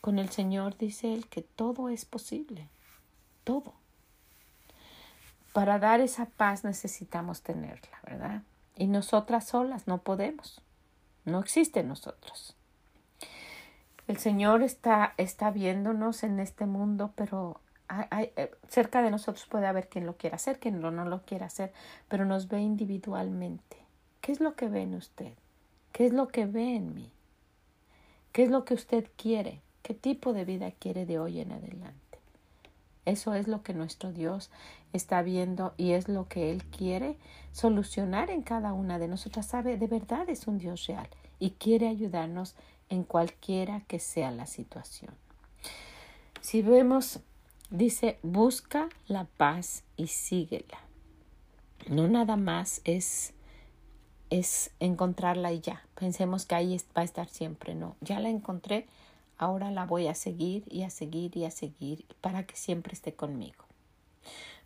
con 0.00 0.20
el 0.20 0.28
Señor 0.28 0.78
dice 0.78 1.14
Él 1.14 1.26
que 1.26 1.42
todo 1.42 1.88
es 1.88 2.04
posible 2.04 2.68
todo. 3.44 3.74
Para 5.52 5.78
dar 5.78 6.00
esa 6.00 6.26
paz 6.26 6.64
necesitamos 6.64 7.42
tenerla, 7.42 7.98
¿verdad? 8.04 8.42
Y 8.76 8.86
nosotras 8.86 9.46
solas 9.48 9.86
no 9.86 9.98
podemos. 9.98 10.62
No 11.24 11.40
existe 11.40 11.82
nosotros. 11.82 12.56
El 14.08 14.18
Señor 14.18 14.62
está, 14.62 15.14
está 15.18 15.50
viéndonos 15.50 16.24
en 16.24 16.40
este 16.40 16.66
mundo, 16.66 17.12
pero 17.14 17.60
eh, 18.10 18.50
cerca 18.68 19.02
de 19.02 19.10
nosotros 19.10 19.46
puede 19.46 19.66
haber 19.66 19.88
quien 19.88 20.06
lo 20.06 20.16
quiera 20.16 20.36
hacer, 20.36 20.58
quien 20.58 20.80
no 20.80 20.90
lo 20.90 21.22
quiera 21.22 21.46
hacer, 21.46 21.72
pero 22.08 22.24
nos 22.24 22.48
ve 22.48 22.60
individualmente. 22.60 23.76
¿Qué 24.20 24.32
es 24.32 24.40
lo 24.40 24.54
que 24.54 24.68
ve 24.68 24.82
en 24.82 24.94
usted? 24.94 25.34
¿Qué 25.92 26.06
es 26.06 26.12
lo 26.12 26.28
que 26.28 26.46
ve 26.46 26.76
en 26.76 26.94
mí? 26.94 27.10
¿Qué 28.32 28.44
es 28.44 28.50
lo 28.50 28.64
que 28.64 28.74
usted 28.74 29.08
quiere? 29.16 29.60
¿Qué 29.82 29.94
tipo 29.94 30.32
de 30.32 30.44
vida 30.44 30.70
quiere 30.70 31.06
de 31.06 31.18
hoy 31.18 31.40
en 31.40 31.52
adelante? 31.52 32.18
Eso 33.04 33.34
es 33.34 33.48
lo 33.48 33.62
que 33.62 33.74
nuestro 33.74 34.12
Dios 34.12 34.50
está 34.92 35.22
viendo 35.22 35.74
y 35.76 35.92
es 35.92 36.08
lo 36.08 36.28
que 36.28 36.52
Él 36.52 36.64
quiere 36.64 37.16
solucionar 37.52 38.30
en 38.30 38.42
cada 38.42 38.72
una 38.72 38.98
de 38.98 39.08
nosotras. 39.08 39.46
Sabe, 39.46 39.76
de 39.76 39.86
verdad 39.86 40.28
es 40.28 40.46
un 40.46 40.58
Dios 40.58 40.86
real 40.86 41.08
y 41.38 41.50
quiere 41.50 41.88
ayudarnos 41.88 42.54
en 42.88 43.02
cualquiera 43.04 43.82
que 43.88 43.98
sea 43.98 44.30
la 44.30 44.46
situación. 44.46 45.14
Si 46.40 46.62
vemos, 46.62 47.20
dice, 47.70 48.18
busca 48.22 48.88
la 49.08 49.24
paz 49.24 49.82
y 49.96 50.08
síguela. 50.08 50.78
No 51.88 52.06
nada 52.06 52.36
más 52.36 52.80
es 52.84 53.34
es 54.32 54.70
encontrarla 54.80 55.52
y 55.52 55.60
ya. 55.60 55.82
Pensemos 55.94 56.46
que 56.46 56.54
ahí 56.54 56.80
va 56.96 57.02
a 57.02 57.04
estar 57.04 57.28
siempre. 57.28 57.74
No, 57.74 57.96
ya 58.00 58.18
la 58.18 58.30
encontré, 58.30 58.86
ahora 59.42 59.72
la 59.72 59.86
voy 59.86 60.06
a 60.06 60.14
seguir 60.14 60.64
y 60.70 60.84
a 60.84 60.90
seguir 60.90 61.36
y 61.36 61.44
a 61.44 61.50
seguir 61.50 62.06
para 62.20 62.46
que 62.46 62.54
siempre 62.54 62.92
esté 62.92 63.12
conmigo. 63.14 63.64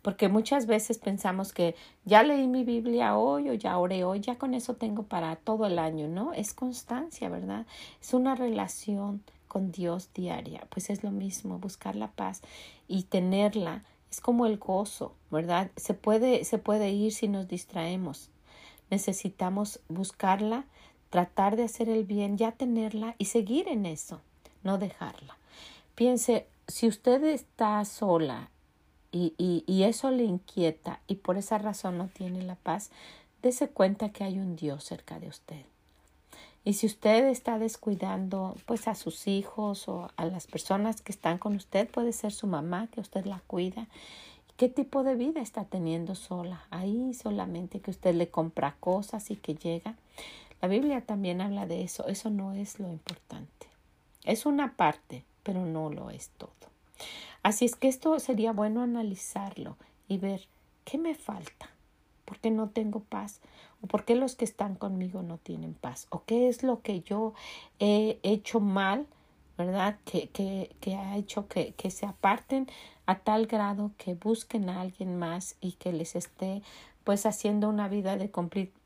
Porque 0.03 0.29
muchas 0.29 0.67
veces 0.67 0.99
pensamos 0.99 1.51
que 1.51 1.75
ya 2.05 2.21
leí 2.21 2.47
mi 2.47 2.63
Biblia 2.63 3.17
hoy 3.17 3.49
o 3.49 3.53
ya 3.53 3.77
oré 3.79 4.03
hoy, 4.03 4.19
ya 4.19 4.37
con 4.37 4.53
eso 4.53 4.75
tengo 4.75 5.03
para 5.03 5.35
todo 5.35 5.65
el 5.65 5.79
año, 5.79 6.07
¿no? 6.07 6.31
Es 6.33 6.53
constancia, 6.53 7.27
¿verdad? 7.27 7.65
Es 7.99 8.13
una 8.13 8.35
relación 8.35 9.23
con 9.47 9.71
Dios 9.71 10.09
diaria. 10.13 10.61
Pues 10.69 10.91
es 10.91 11.03
lo 11.03 11.09
mismo, 11.09 11.57
buscar 11.57 11.95
la 11.95 12.11
paz 12.11 12.41
y 12.87 13.03
tenerla 13.03 13.83
es 14.11 14.21
como 14.21 14.45
el 14.45 14.57
gozo, 14.57 15.15
¿verdad? 15.31 15.71
Se 15.75 15.95
puede, 15.95 16.43
se 16.45 16.59
puede 16.59 16.91
ir 16.91 17.11
si 17.11 17.27
nos 17.27 17.47
distraemos. 17.47 18.29
Necesitamos 18.91 19.79
buscarla, 19.89 20.65
tratar 21.09 21.55
de 21.55 21.63
hacer 21.63 21.89
el 21.89 22.05
bien, 22.05 22.37
ya 22.37 22.51
tenerla 22.51 23.15
y 23.17 23.25
seguir 23.25 23.67
en 23.67 23.87
eso 23.87 24.21
no 24.63 24.77
dejarla. 24.77 25.37
Piense, 25.95 26.47
si 26.67 26.87
usted 26.87 27.23
está 27.23 27.83
sola 27.85 28.49
y, 29.11 29.33
y, 29.37 29.63
y, 29.67 29.83
eso 29.83 30.11
le 30.11 30.23
inquieta 30.23 30.99
y 31.07 31.15
por 31.15 31.37
esa 31.37 31.57
razón 31.57 31.97
no 31.97 32.07
tiene 32.07 32.43
la 32.43 32.55
paz, 32.55 32.91
dése 33.41 33.69
cuenta 33.69 34.09
que 34.09 34.23
hay 34.23 34.37
un 34.39 34.55
Dios 34.55 34.83
cerca 34.83 35.19
de 35.19 35.27
usted. 35.27 35.65
Y 36.67 36.73
si 36.73 36.85
usted 36.85 37.25
está 37.29 37.59
descuidando 37.59 38.57
pues 38.65 38.89
a 38.89 38.95
sus 38.95 39.27
hijos 39.27 39.87
o 39.87 40.11
a 40.17 40.25
las 40.25 40.47
personas 40.47 41.01
que 41.01 41.13
están 41.13 41.37
con 41.37 41.55
usted, 41.55 41.87
puede 41.89 42.11
ser 42.11 42.33
su 42.33 42.45
mamá 42.45 42.89
que 42.91 42.99
usted 42.99 43.25
la 43.25 43.41
cuida. 43.47 43.87
¿Qué 44.57 44.67
tipo 44.67 45.03
de 45.03 45.15
vida 45.15 45.39
está 45.39 45.63
teniendo 45.63 46.13
sola? 46.13 46.65
Ahí 46.69 47.13
solamente 47.13 47.79
que 47.79 47.91
usted 47.91 48.15
le 48.15 48.29
compra 48.29 48.75
cosas 48.81 49.31
y 49.31 49.37
que 49.37 49.55
llega. 49.55 49.95
La 50.61 50.67
Biblia 50.67 50.99
también 50.99 51.39
habla 51.39 51.67
de 51.67 51.83
eso. 51.83 52.07
Eso 52.07 52.29
no 52.29 52.51
es 52.51 52.79
lo 52.79 52.89
importante. 52.89 53.66
Es 54.27 54.45
una 54.45 54.73
parte, 54.75 55.23
pero 55.43 55.65
no 55.65 55.89
lo 55.89 56.09
es 56.09 56.29
todo. 56.37 56.51
Así 57.43 57.63
es 57.63 57.77
que 57.77 57.87
esto 57.87 58.19
sería 58.19 58.51
bueno 58.51 58.81
analizarlo 58.81 59.77
y 60.09 60.17
ver 60.17 60.47
qué 60.83 60.97
me 60.97 61.15
falta, 61.15 61.69
por 62.25 62.37
qué 62.39 62.51
no 62.51 62.67
tengo 62.67 62.99
paz, 62.99 63.39
o 63.81 63.87
por 63.87 64.03
qué 64.03 64.15
los 64.15 64.35
que 64.35 64.43
están 64.43 64.75
conmigo 64.75 65.23
no 65.23 65.37
tienen 65.37 65.73
paz, 65.73 66.07
o 66.09 66.23
qué 66.25 66.49
es 66.49 66.61
lo 66.61 66.81
que 66.81 66.99
yo 66.99 67.33
he 67.79 68.19
hecho 68.21 68.59
mal, 68.59 69.07
¿verdad? 69.57 69.97
Que, 70.03 70.27
que, 70.27 70.75
que 70.81 70.95
ha 70.95 71.15
hecho 71.15 71.47
que, 71.47 71.71
que 71.75 71.89
se 71.89 72.05
aparten 72.05 72.67
a 73.05 73.19
tal 73.19 73.47
grado 73.47 73.91
que 73.97 74.13
busquen 74.13 74.69
a 74.69 74.81
alguien 74.81 75.17
más 75.17 75.55
y 75.61 75.73
que 75.73 75.93
les 75.93 76.17
esté 76.17 76.61
pues 77.05 77.25
haciendo 77.25 77.69
una 77.69 77.87
vida 77.87 78.17
de, 78.17 78.29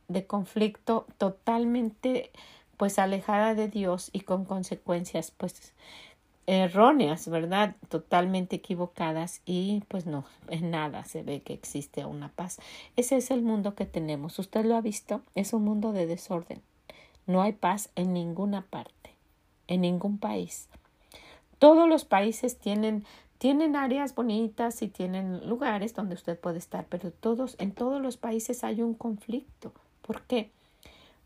de 0.08 0.28
conflicto 0.28 1.08
totalmente 1.18 2.30
pues 2.82 2.98
alejada 2.98 3.54
de 3.54 3.68
Dios 3.68 4.10
y 4.12 4.22
con 4.22 4.44
consecuencias 4.44 5.30
pues 5.30 5.76
erróneas, 6.48 7.30
¿verdad? 7.30 7.76
Totalmente 7.90 8.56
equivocadas 8.56 9.44
y 9.46 9.84
pues 9.88 10.08
no, 10.08 10.26
en 10.48 10.72
nada 10.72 11.06
se 11.06 11.22
ve 11.22 11.44
que 11.44 11.54
existe 11.54 12.06
una 12.06 12.30
paz. 12.30 12.58
Ese 12.96 13.18
es 13.18 13.30
el 13.30 13.44
mundo 13.44 13.76
que 13.76 13.86
tenemos. 13.86 14.40
Usted 14.40 14.66
lo 14.66 14.76
ha 14.76 14.82
visto, 14.82 15.22
es 15.36 15.54
un 15.54 15.64
mundo 15.64 15.92
de 15.92 16.08
desorden. 16.08 16.64
No 17.28 17.44
hay 17.44 17.52
paz 17.52 17.92
en 17.96 18.14
ninguna 18.14 18.64
parte, 18.64 19.12
en 19.68 19.82
ningún 19.82 20.18
país. 20.18 20.68
Todos 21.60 21.88
los 21.88 22.04
países 22.04 22.58
tienen 22.58 23.06
tienen 23.38 23.76
áreas 23.76 24.16
bonitas 24.16 24.82
y 24.82 24.88
tienen 24.88 25.48
lugares 25.48 25.94
donde 25.94 26.16
usted 26.16 26.40
puede 26.40 26.58
estar, 26.58 26.88
pero 26.90 27.12
todos, 27.12 27.58
en 27.60 27.74
todos 27.74 28.02
los 28.02 28.18
países 28.18 28.64
hay 28.64 28.82
un 28.82 28.96
conflicto. 28.96 29.72
¿Por 30.02 30.24
qué? 30.24 30.50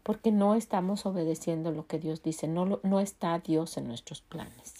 Porque 0.05 0.31
no 0.31 0.53
estamos 0.53 1.07
obedeciendo 1.07 1.71
lo 1.71 1.87
que 1.87 1.97
Dios 1.97 2.21
dice, 2.21 2.47
no, 2.47 2.79
no 2.83 2.99
está 2.99 3.39
Dios 3.39 3.75
en 3.77 3.87
nuestros 3.87 4.21
planes. 4.21 4.75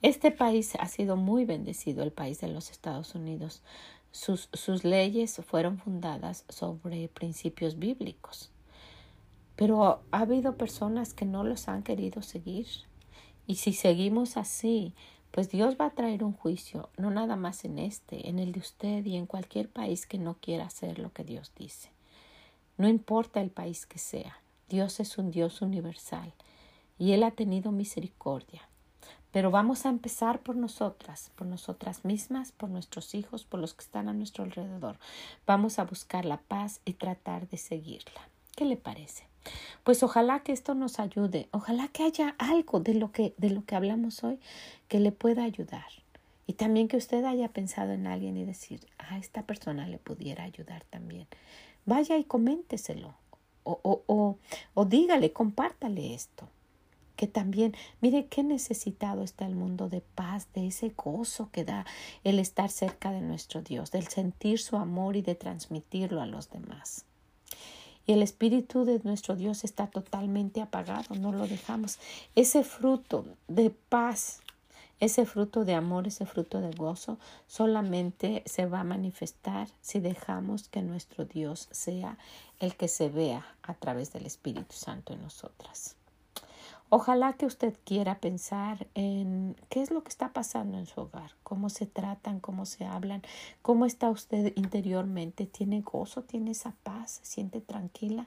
Este 0.00 0.30
país 0.30 0.76
ha 0.78 0.86
sido 0.86 1.16
muy 1.16 1.44
bendecido, 1.44 2.04
el 2.04 2.12
país 2.12 2.40
de 2.40 2.46
los 2.46 2.70
Estados 2.70 3.16
Unidos. 3.16 3.62
Sus, 4.12 4.48
sus 4.52 4.84
leyes 4.84 5.40
fueron 5.44 5.78
fundadas 5.78 6.44
sobre 6.48 7.08
principios 7.08 7.76
bíblicos. 7.80 8.52
Pero 9.56 10.02
ha 10.12 10.20
habido 10.20 10.56
personas 10.56 11.12
que 11.12 11.24
no 11.24 11.42
los 11.42 11.66
han 11.66 11.82
querido 11.82 12.22
seguir. 12.22 12.68
Y 13.48 13.56
si 13.56 13.72
seguimos 13.72 14.36
así, 14.36 14.94
pues 15.32 15.50
Dios 15.50 15.74
va 15.80 15.86
a 15.86 15.94
traer 15.96 16.22
un 16.22 16.32
juicio, 16.32 16.90
no 16.96 17.10
nada 17.10 17.34
más 17.34 17.64
en 17.64 17.80
este, 17.80 18.28
en 18.28 18.38
el 18.38 18.52
de 18.52 18.60
usted 18.60 19.04
y 19.04 19.16
en 19.16 19.26
cualquier 19.26 19.68
país 19.68 20.06
que 20.06 20.18
no 20.18 20.34
quiera 20.34 20.66
hacer 20.66 21.00
lo 21.00 21.12
que 21.12 21.24
Dios 21.24 21.50
dice. 21.56 21.93
No 22.76 22.88
importa 22.88 23.40
el 23.40 23.50
país 23.50 23.86
que 23.86 23.98
sea, 23.98 24.40
Dios 24.68 24.98
es 25.00 25.18
un 25.18 25.30
Dios 25.30 25.62
universal 25.62 26.32
y 26.98 27.12
Él 27.12 27.22
ha 27.22 27.30
tenido 27.30 27.70
misericordia. 27.70 28.68
Pero 29.30 29.50
vamos 29.50 29.84
a 29.84 29.88
empezar 29.88 30.40
por 30.40 30.56
nosotras, 30.56 31.32
por 31.34 31.46
nosotras 31.46 32.04
mismas, 32.04 32.52
por 32.52 32.70
nuestros 32.70 33.14
hijos, 33.14 33.44
por 33.44 33.60
los 33.60 33.74
que 33.74 33.82
están 33.82 34.08
a 34.08 34.12
nuestro 34.12 34.44
alrededor. 34.44 34.96
Vamos 35.46 35.78
a 35.78 35.84
buscar 35.84 36.24
la 36.24 36.38
paz 36.38 36.80
y 36.84 36.92
tratar 36.92 37.48
de 37.48 37.56
seguirla. 37.56 38.28
¿Qué 38.56 38.64
le 38.64 38.76
parece? 38.76 39.24
Pues 39.82 40.02
ojalá 40.02 40.40
que 40.40 40.52
esto 40.52 40.74
nos 40.74 41.00
ayude, 41.00 41.48
ojalá 41.50 41.88
que 41.88 42.04
haya 42.04 42.34
algo 42.38 42.80
de 42.80 42.94
lo 42.94 43.12
que 43.12 43.34
de 43.36 43.50
lo 43.50 43.64
que 43.64 43.74
hablamos 43.74 44.24
hoy 44.24 44.38
que 44.88 45.00
le 45.00 45.12
pueda 45.12 45.44
ayudar. 45.44 45.86
Y 46.46 46.54
también 46.54 46.88
que 46.88 46.96
usted 46.96 47.24
haya 47.24 47.48
pensado 47.48 47.92
en 47.92 48.06
alguien 48.06 48.36
y 48.36 48.44
decir, 48.44 48.86
a 48.98 49.18
esta 49.18 49.42
persona 49.42 49.88
le 49.88 49.98
pudiera 49.98 50.44
ayudar 50.44 50.84
también. 50.84 51.26
Vaya 51.86 52.18
y 52.18 52.24
coménteselo. 52.24 53.14
O, 53.62 53.80
o, 53.82 54.02
o, 54.06 54.38
o 54.74 54.84
dígale, 54.84 55.32
compártale 55.32 56.14
esto. 56.14 56.48
Que 57.16 57.26
también, 57.26 57.74
mire 58.00 58.26
qué 58.26 58.42
necesitado 58.42 59.22
está 59.22 59.46
el 59.46 59.54
mundo 59.54 59.88
de 59.88 60.00
paz, 60.00 60.48
de 60.52 60.66
ese 60.66 60.92
gozo 60.96 61.48
que 61.52 61.64
da 61.64 61.86
el 62.24 62.38
estar 62.38 62.70
cerca 62.70 63.12
de 63.12 63.20
nuestro 63.20 63.62
Dios, 63.62 63.92
del 63.92 64.08
sentir 64.08 64.58
su 64.58 64.76
amor 64.76 65.16
y 65.16 65.22
de 65.22 65.36
transmitirlo 65.36 66.20
a 66.20 66.26
los 66.26 66.50
demás 66.50 67.06
y 68.06 68.12
el 68.12 68.22
Espíritu 68.22 68.84
de 68.84 69.00
nuestro 69.04 69.34
Dios 69.36 69.64
está 69.64 69.86
totalmente 69.86 70.60
apagado, 70.60 71.14
no 71.14 71.32
lo 71.32 71.46
dejamos. 71.46 71.98
Ese 72.34 72.62
fruto 72.62 73.24
de 73.48 73.70
paz, 73.70 74.40
ese 75.04 75.26
fruto 75.26 75.64
de 75.64 75.74
amor, 75.74 76.06
ese 76.06 76.24
fruto 76.24 76.60
de 76.60 76.70
gozo, 76.70 77.18
solamente 77.46 78.42
se 78.46 78.66
va 78.66 78.80
a 78.80 78.84
manifestar 78.84 79.68
si 79.80 80.00
dejamos 80.00 80.68
que 80.68 80.82
nuestro 80.82 81.26
Dios 81.26 81.68
sea 81.70 82.16
el 82.58 82.74
que 82.76 82.88
se 82.88 83.10
vea 83.10 83.44
a 83.62 83.74
través 83.74 84.12
del 84.12 84.24
Espíritu 84.24 84.74
Santo 84.74 85.12
en 85.12 85.20
nosotras. 85.20 85.96
Ojalá 86.88 87.32
que 87.32 87.44
usted 87.44 87.74
quiera 87.84 88.18
pensar 88.20 88.86
en 88.94 89.56
qué 89.68 89.82
es 89.82 89.90
lo 89.90 90.02
que 90.02 90.10
está 90.10 90.32
pasando 90.32 90.78
en 90.78 90.86
su 90.86 91.00
hogar, 91.00 91.32
cómo 91.42 91.68
se 91.68 91.86
tratan, 91.86 92.40
cómo 92.40 92.64
se 92.66 92.84
hablan, 92.84 93.22
cómo 93.62 93.84
está 93.84 94.08
usted 94.10 94.52
interiormente, 94.56 95.44
tiene 95.44 95.80
gozo, 95.80 96.22
tiene 96.22 96.52
esa 96.52 96.72
paz, 96.82 97.20
se 97.22 97.26
siente 97.26 97.60
tranquila 97.60 98.26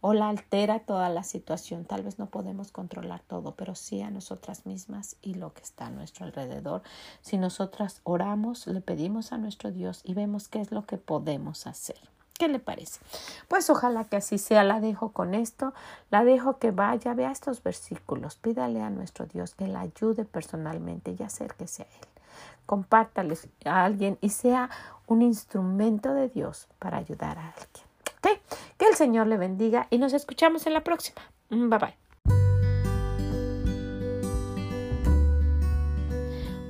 o 0.00 0.14
la 0.14 0.28
altera 0.28 0.80
toda 0.80 1.08
la 1.08 1.22
situación. 1.22 1.84
Tal 1.84 2.02
vez 2.02 2.18
no 2.18 2.26
podemos 2.26 2.70
controlar 2.70 3.20
todo, 3.26 3.54
pero 3.54 3.74
sí 3.74 4.00
a 4.02 4.10
nosotras 4.10 4.66
mismas 4.66 5.16
y 5.22 5.34
lo 5.34 5.52
que 5.52 5.62
está 5.62 5.86
a 5.86 5.90
nuestro 5.90 6.26
alrededor. 6.26 6.82
Si 7.20 7.38
nosotras 7.38 8.00
oramos, 8.04 8.66
le 8.66 8.80
pedimos 8.80 9.32
a 9.32 9.38
nuestro 9.38 9.70
Dios 9.70 10.00
y 10.04 10.14
vemos 10.14 10.48
qué 10.48 10.60
es 10.60 10.70
lo 10.70 10.86
que 10.86 10.98
podemos 10.98 11.66
hacer. 11.66 11.98
¿Qué 12.38 12.46
le 12.46 12.60
parece? 12.60 13.00
Pues 13.48 13.68
ojalá 13.68 14.04
que 14.04 14.16
así 14.16 14.38
sea. 14.38 14.62
La 14.62 14.80
dejo 14.80 15.10
con 15.10 15.34
esto. 15.34 15.74
La 16.10 16.22
dejo 16.22 16.58
que 16.58 16.70
vaya, 16.70 17.12
vea 17.12 17.32
estos 17.32 17.64
versículos. 17.64 18.36
Pídale 18.36 18.80
a 18.80 18.90
nuestro 18.90 19.26
Dios 19.26 19.56
que 19.56 19.66
la 19.66 19.80
ayude 19.80 20.24
personalmente 20.24 21.16
y 21.18 21.22
acérquese 21.24 21.82
a 21.82 21.86
Él. 21.86 22.08
Compártales 22.64 23.48
a 23.64 23.84
alguien 23.84 24.18
y 24.20 24.28
sea 24.28 24.70
un 25.08 25.22
instrumento 25.22 26.14
de 26.14 26.28
Dios 26.28 26.68
para 26.78 26.98
ayudar 26.98 27.38
a 27.38 27.48
alguien. 27.48 27.87
Que 28.76 28.86
el 28.86 28.94
Señor 28.94 29.26
le 29.26 29.36
bendiga 29.36 29.86
y 29.90 29.98
nos 29.98 30.12
escuchamos 30.12 30.66
en 30.66 30.74
la 30.74 30.84
próxima. 30.84 31.20
Bye 31.50 31.78
bye. 31.78 32.08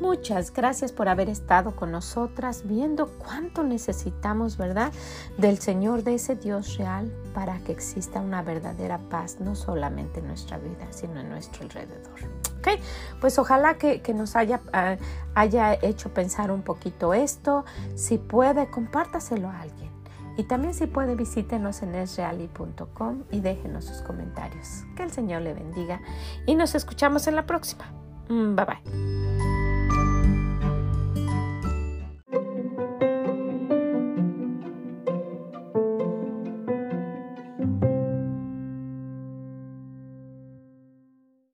Muchas 0.08 0.54
gracias 0.54 0.90
por 0.90 1.08
haber 1.08 1.28
estado 1.28 1.76
con 1.76 1.92
nosotras 1.92 2.62
viendo 2.66 3.08
cuánto 3.18 3.62
necesitamos, 3.62 4.56
¿verdad? 4.56 4.90
Del 5.36 5.58
Señor, 5.58 6.02
de 6.02 6.14
ese 6.14 6.34
Dios 6.34 6.78
real, 6.78 7.12
para 7.34 7.58
que 7.58 7.72
exista 7.72 8.18
una 8.20 8.42
verdadera 8.42 8.96
paz, 9.10 9.38
no 9.38 9.54
solamente 9.54 10.20
en 10.20 10.28
nuestra 10.28 10.56
vida, 10.56 10.86
sino 10.90 11.20
en 11.20 11.28
nuestro 11.28 11.64
alrededor. 11.64 12.20
¿Ok? 12.58 12.80
Pues 13.20 13.38
ojalá 13.38 13.74
que, 13.76 14.00
nos 14.14 14.34
haya, 14.34 14.60
ah, 14.72 14.96
haya 15.34 15.74
hecho 15.74 16.14
pensar 16.14 16.52
un 16.52 16.62
poquito 16.62 17.12
esto. 17.12 17.66
Si 17.94 18.16
puede, 18.16 18.70
compártaselo 18.70 19.48
a 19.48 19.60
alguien. 19.60 19.87
Y 20.38 20.44
también 20.44 20.72
si 20.72 20.86
puede, 20.86 21.16
visítenos 21.16 21.82
en 21.82 21.96
esreali.com 21.96 23.24
y 23.32 23.40
déjenos 23.40 23.84
sus 23.86 24.02
comentarios. 24.02 24.84
Que 24.96 25.02
el 25.02 25.10
Señor 25.10 25.42
le 25.42 25.52
bendiga 25.52 26.00
y 26.46 26.54
nos 26.54 26.76
escuchamos 26.76 27.26
en 27.26 27.34
la 27.34 27.44
próxima. 27.44 27.92
Mm, 28.28 28.54
bye 28.54 28.64
bye. 28.64 29.17